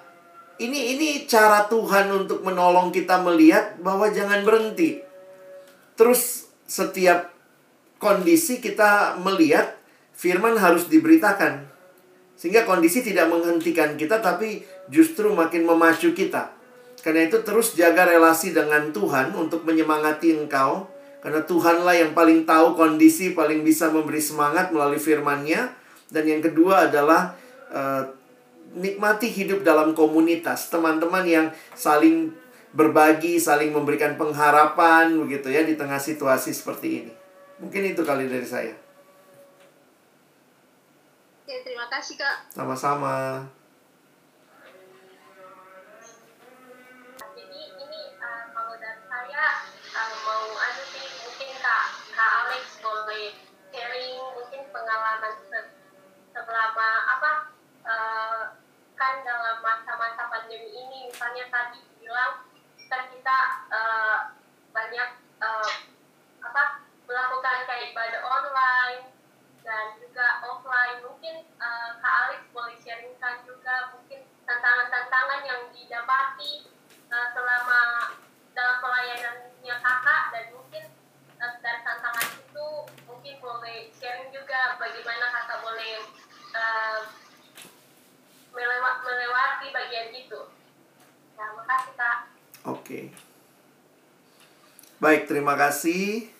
[0.62, 5.02] ini ini cara Tuhan untuk menolong kita melihat bahwa jangan berhenti.
[5.98, 7.34] Terus setiap
[8.05, 9.80] kondisi kita melihat
[10.12, 11.64] firman harus diberitakan.
[12.36, 14.61] Sehingga kondisi tidak menghentikan kita tapi
[14.92, 16.52] justru makin memacu kita.
[17.00, 20.92] Karena itu terus jaga relasi dengan Tuhan untuk menyemangati engkau.
[21.24, 25.72] Karena Tuhanlah yang paling tahu kondisi, paling bisa memberi semangat melalui firman-Nya.
[26.12, 27.32] Dan yang kedua adalah
[27.72, 28.05] uh,
[28.76, 30.68] nikmati hidup dalam komunitas.
[30.68, 32.36] Teman-teman yang saling
[32.76, 37.23] berbagi, saling memberikan pengharapan begitu ya di tengah situasi seperti ini.
[37.62, 38.74] Mungkin itu kali dari saya.
[41.44, 42.50] Oke, terima kasih Kak.
[42.50, 43.46] Sama-sama.
[47.36, 49.44] Jadi ini uh, kalau dari saya
[49.92, 51.84] uh, mau anu sih mungkin kak
[52.16, 53.36] kak Alex boleh
[53.70, 55.74] sharing mungkin pengalaman se-
[56.32, 57.32] selama apa
[57.84, 58.42] uh,
[58.96, 62.46] kan dalam masa-masa pandemi ini misalnya tadi bilang
[62.88, 63.38] kan kita
[63.68, 64.18] uh,
[64.72, 65.11] banyak
[65.44, 65.70] uh,
[66.40, 69.12] apa melakukan kayak ibadah online
[69.64, 76.68] dan juga offline mungkin uh, kak Alex boleh sharingkan juga mungkin tantangan-tantangan yang didapati
[77.09, 78.12] uh, selama
[78.52, 80.84] dalam pelayanannya kakak dan mungkin
[81.40, 82.68] uh, dari tantangan itu
[83.09, 85.94] mungkin boleh sharing juga bagaimana kakak boleh
[86.52, 87.00] uh,
[88.52, 90.40] melewa- melewati bagian itu.
[91.34, 92.18] Nah, makasih kak.
[92.68, 93.00] Oke.
[95.02, 96.34] Baik, terima kasih.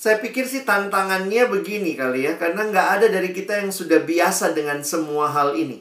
[0.00, 4.56] Saya pikir sih tantangannya begini kali ya, karena nggak ada dari kita yang sudah biasa
[4.56, 5.76] dengan semua hal ini.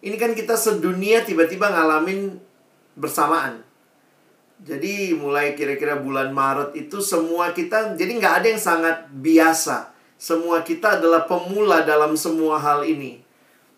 [0.00, 2.40] Ini kan kita sedunia tiba-tiba ngalamin
[2.96, 3.60] bersamaan.
[4.64, 9.92] Jadi mulai kira-kira bulan Maret itu semua kita, jadi nggak ada yang sangat biasa.
[10.16, 13.20] Semua kita adalah pemula dalam semua hal ini.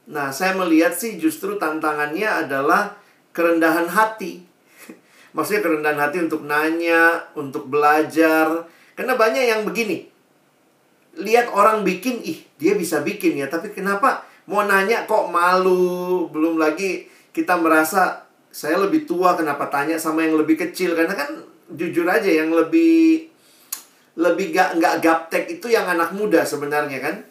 [0.07, 2.95] Nah, saya melihat sih justru tantangannya adalah
[3.35, 4.39] kerendahan hati.
[5.35, 8.78] Maksudnya kerendahan hati untuk nanya, untuk belajar.
[8.99, 10.11] Karena banyak yang begini.
[11.23, 13.47] Lihat orang bikin, ih dia bisa bikin ya.
[13.47, 16.27] Tapi kenapa mau nanya kok malu?
[16.35, 20.99] Belum lagi kita merasa saya lebih tua kenapa tanya sama yang lebih kecil.
[20.99, 21.31] Karena kan
[21.71, 23.31] jujur aja yang lebih
[24.19, 27.23] lebih gak, nggak gaptek itu yang anak muda sebenarnya kan.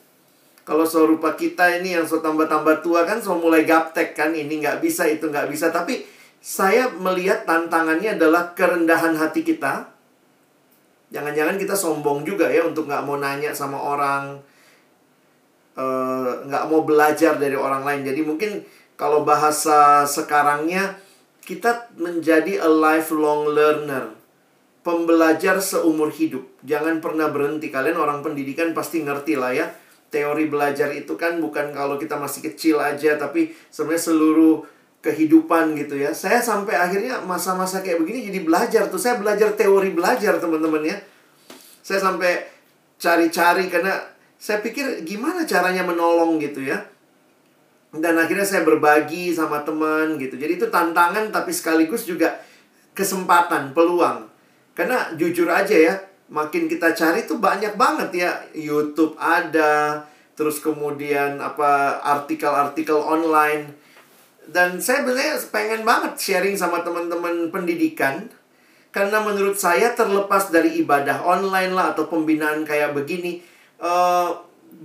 [0.63, 4.31] Kalau serupa kita ini yang so tambah-tambah tua kan so mulai gaptek kan.
[4.31, 5.67] Ini nggak bisa, itu nggak bisa.
[5.67, 6.07] Tapi
[6.39, 9.96] saya melihat tantangannya adalah kerendahan hati kita.
[11.07, 14.39] Jangan-jangan kita sombong juga ya untuk nggak mau nanya sama orang.
[15.77, 18.01] eh, nggak mau belajar dari orang lain.
[18.01, 18.51] Jadi mungkin
[18.97, 20.97] kalau bahasa sekarangnya
[21.45, 24.17] kita menjadi a lifelong learner.
[24.81, 26.47] Pembelajar seumur hidup.
[26.63, 27.67] Jangan pernah berhenti.
[27.69, 29.67] Kalian orang pendidikan pasti ngerti lah ya.
[30.07, 34.63] Teori belajar itu kan bukan kalau kita masih kecil aja, tapi sebenarnya seluruh
[35.07, 36.11] kehidupan gitu ya.
[36.11, 38.99] Saya sampai akhirnya masa-masa kayak begini jadi belajar tuh.
[38.99, 40.97] Saya belajar teori belajar teman-teman ya.
[41.79, 42.43] Saya sampai
[42.99, 43.95] cari-cari karena
[44.35, 46.83] saya pikir gimana caranya menolong gitu ya.
[47.95, 50.35] Dan akhirnya saya berbagi sama teman gitu.
[50.35, 52.35] Jadi itu tantangan tapi sekaligus juga
[52.91, 54.27] kesempatan, peluang.
[54.75, 55.95] Karena jujur aja ya,
[56.27, 58.31] makin kita cari tuh banyak banget ya.
[58.51, 60.03] YouTube ada,
[60.35, 63.71] terus kemudian apa artikel-artikel online.
[64.47, 68.31] Dan saya sebenarnya pengen banget sharing sama teman-teman pendidikan
[68.97, 73.43] karena menurut saya terlepas dari ibadah online lah atau pembinaan kayak begini,
[73.77, 74.29] eh,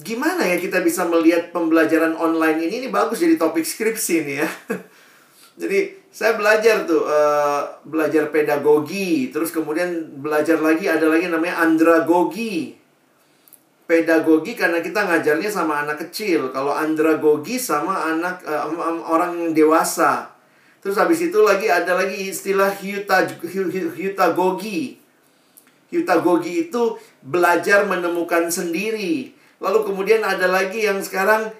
[0.02, 2.84] gimana ya kita bisa melihat pembelajaran online ini?
[2.84, 4.48] Ini bagus jadi topik skripsi nih ya.
[5.64, 5.78] jadi
[6.12, 12.81] saya belajar tuh eh, belajar pedagogi, terus kemudian belajar lagi ada lagi namanya andragogi.
[13.92, 16.48] Pedagogi karena kita ngajarnya sama anak kecil.
[16.48, 20.32] Kalau andragogi sama anak eh, am- orang dewasa.
[20.80, 24.96] Terus habis itu lagi ada lagi istilah hyuta hy- hy- hyutagogi.
[25.92, 29.36] Hyutagogi itu belajar menemukan sendiri.
[29.60, 31.52] Lalu kemudian ada lagi yang sekarang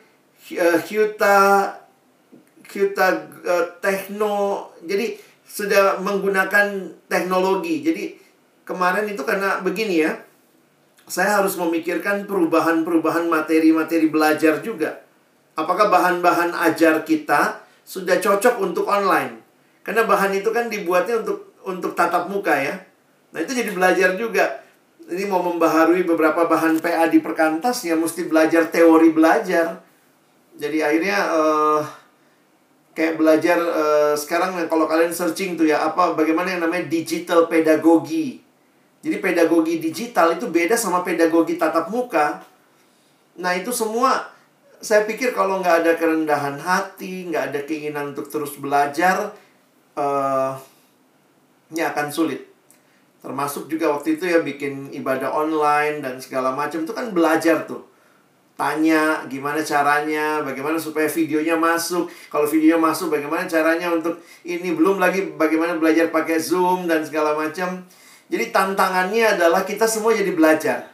[0.57, 1.69] uh, hyuta
[2.73, 4.73] hyuta uh, tekno.
[4.89, 7.85] Jadi sudah menggunakan teknologi.
[7.85, 8.17] Jadi
[8.65, 10.17] kemarin itu karena begini ya.
[11.13, 15.05] Saya harus memikirkan perubahan-perubahan materi-materi belajar juga.
[15.53, 19.45] Apakah bahan-bahan ajar kita sudah cocok untuk online?
[19.85, 22.81] Karena bahan itu kan dibuatnya untuk untuk tatap muka ya.
[23.37, 24.65] Nah, itu jadi belajar juga.
[25.05, 29.85] Ini mau membaharui beberapa bahan PA di perkantas ya mesti belajar teori belajar.
[30.57, 31.83] Jadi akhirnya eh
[32.97, 38.42] kayak belajar eh, sekarang kalau kalian searching tuh ya apa bagaimana yang namanya digital pedagogi.
[39.03, 42.39] Jadi pedagogi digital itu beda sama pedagogi tatap muka.
[43.43, 44.31] Nah itu semua
[44.83, 49.35] saya pikir kalau nggak ada kerendahan hati, nggak ada keinginan untuk terus belajar,
[49.99, 50.53] eh
[51.75, 52.47] ini akan sulit.
[53.23, 57.87] Termasuk juga waktu itu ya bikin ibadah online dan segala macam itu kan belajar tuh.
[58.59, 62.11] Tanya gimana caranya, bagaimana supaya videonya masuk.
[62.31, 67.35] Kalau videonya masuk, bagaimana caranya untuk ini belum lagi bagaimana belajar pakai Zoom dan segala
[67.35, 67.83] macam.
[68.33, 70.89] Jadi tantangannya adalah kita semua jadi belajar.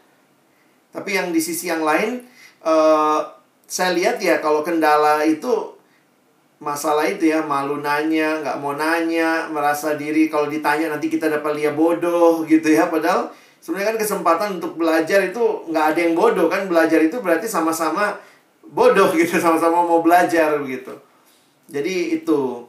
[0.91, 2.27] Tapi yang di sisi yang lain,
[2.67, 3.21] eh
[3.69, 5.79] saya lihat ya kalau kendala itu
[6.59, 11.55] masalah itu ya malu nanya, nggak mau nanya, merasa diri kalau ditanya nanti kita dapat
[11.55, 12.91] lihat bodoh gitu ya.
[12.91, 13.31] Padahal
[13.63, 18.17] sebenarnya kan kesempatan untuk belajar itu nggak ada yang bodoh kan belajar itu berarti sama-sama
[18.65, 20.95] bodoh gitu sama-sama mau belajar begitu
[21.69, 22.65] jadi itu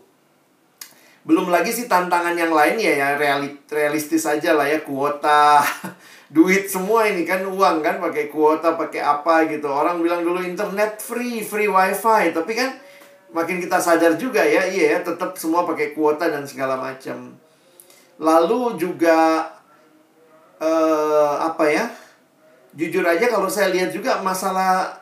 [1.28, 5.60] belum lagi sih tantangan yang lain ya ya reali- realistis aja lah ya kuota
[6.36, 9.68] duit semua ini kan uang kan pakai kuota pakai apa gitu.
[9.68, 12.76] Orang bilang dulu internet free free wifi tapi kan
[13.30, 17.36] makin kita sadar juga ya iya ya tetap semua pakai kuota dan segala macam.
[18.20, 19.48] Lalu juga
[20.60, 21.88] eh apa ya
[22.76, 24.99] jujur aja kalau saya lihat juga masalah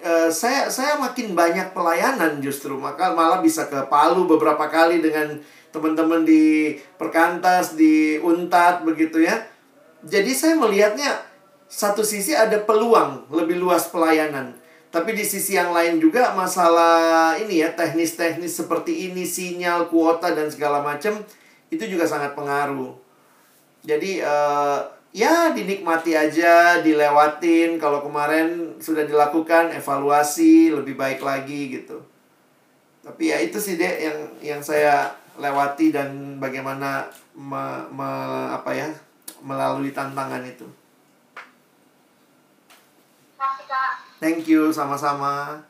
[0.00, 5.36] Eh, saya saya makin banyak pelayanan justru maka malah bisa ke Palu beberapa kali dengan
[5.76, 9.44] teman-teman di Perkantas di Untat begitu ya.
[10.00, 11.20] Jadi saya melihatnya
[11.68, 14.56] satu sisi ada peluang lebih luas pelayanan.
[14.88, 20.48] Tapi di sisi yang lain juga masalah ini ya teknis-teknis seperti ini sinyal kuota dan
[20.48, 21.20] segala macam
[21.68, 22.96] itu juga sangat pengaruh.
[23.84, 24.78] Jadi eh,
[25.10, 27.78] ya dinikmati aja, dilewatin.
[27.78, 31.98] Kalau kemarin sudah dilakukan evaluasi lebih baik lagi gitu.
[33.00, 35.08] Tapi ya itu sih deh yang yang saya
[35.40, 38.88] lewati dan bagaimana me, me- apa ya
[39.40, 40.68] melalui tantangan itu.
[44.20, 45.64] Thank you sama-sama.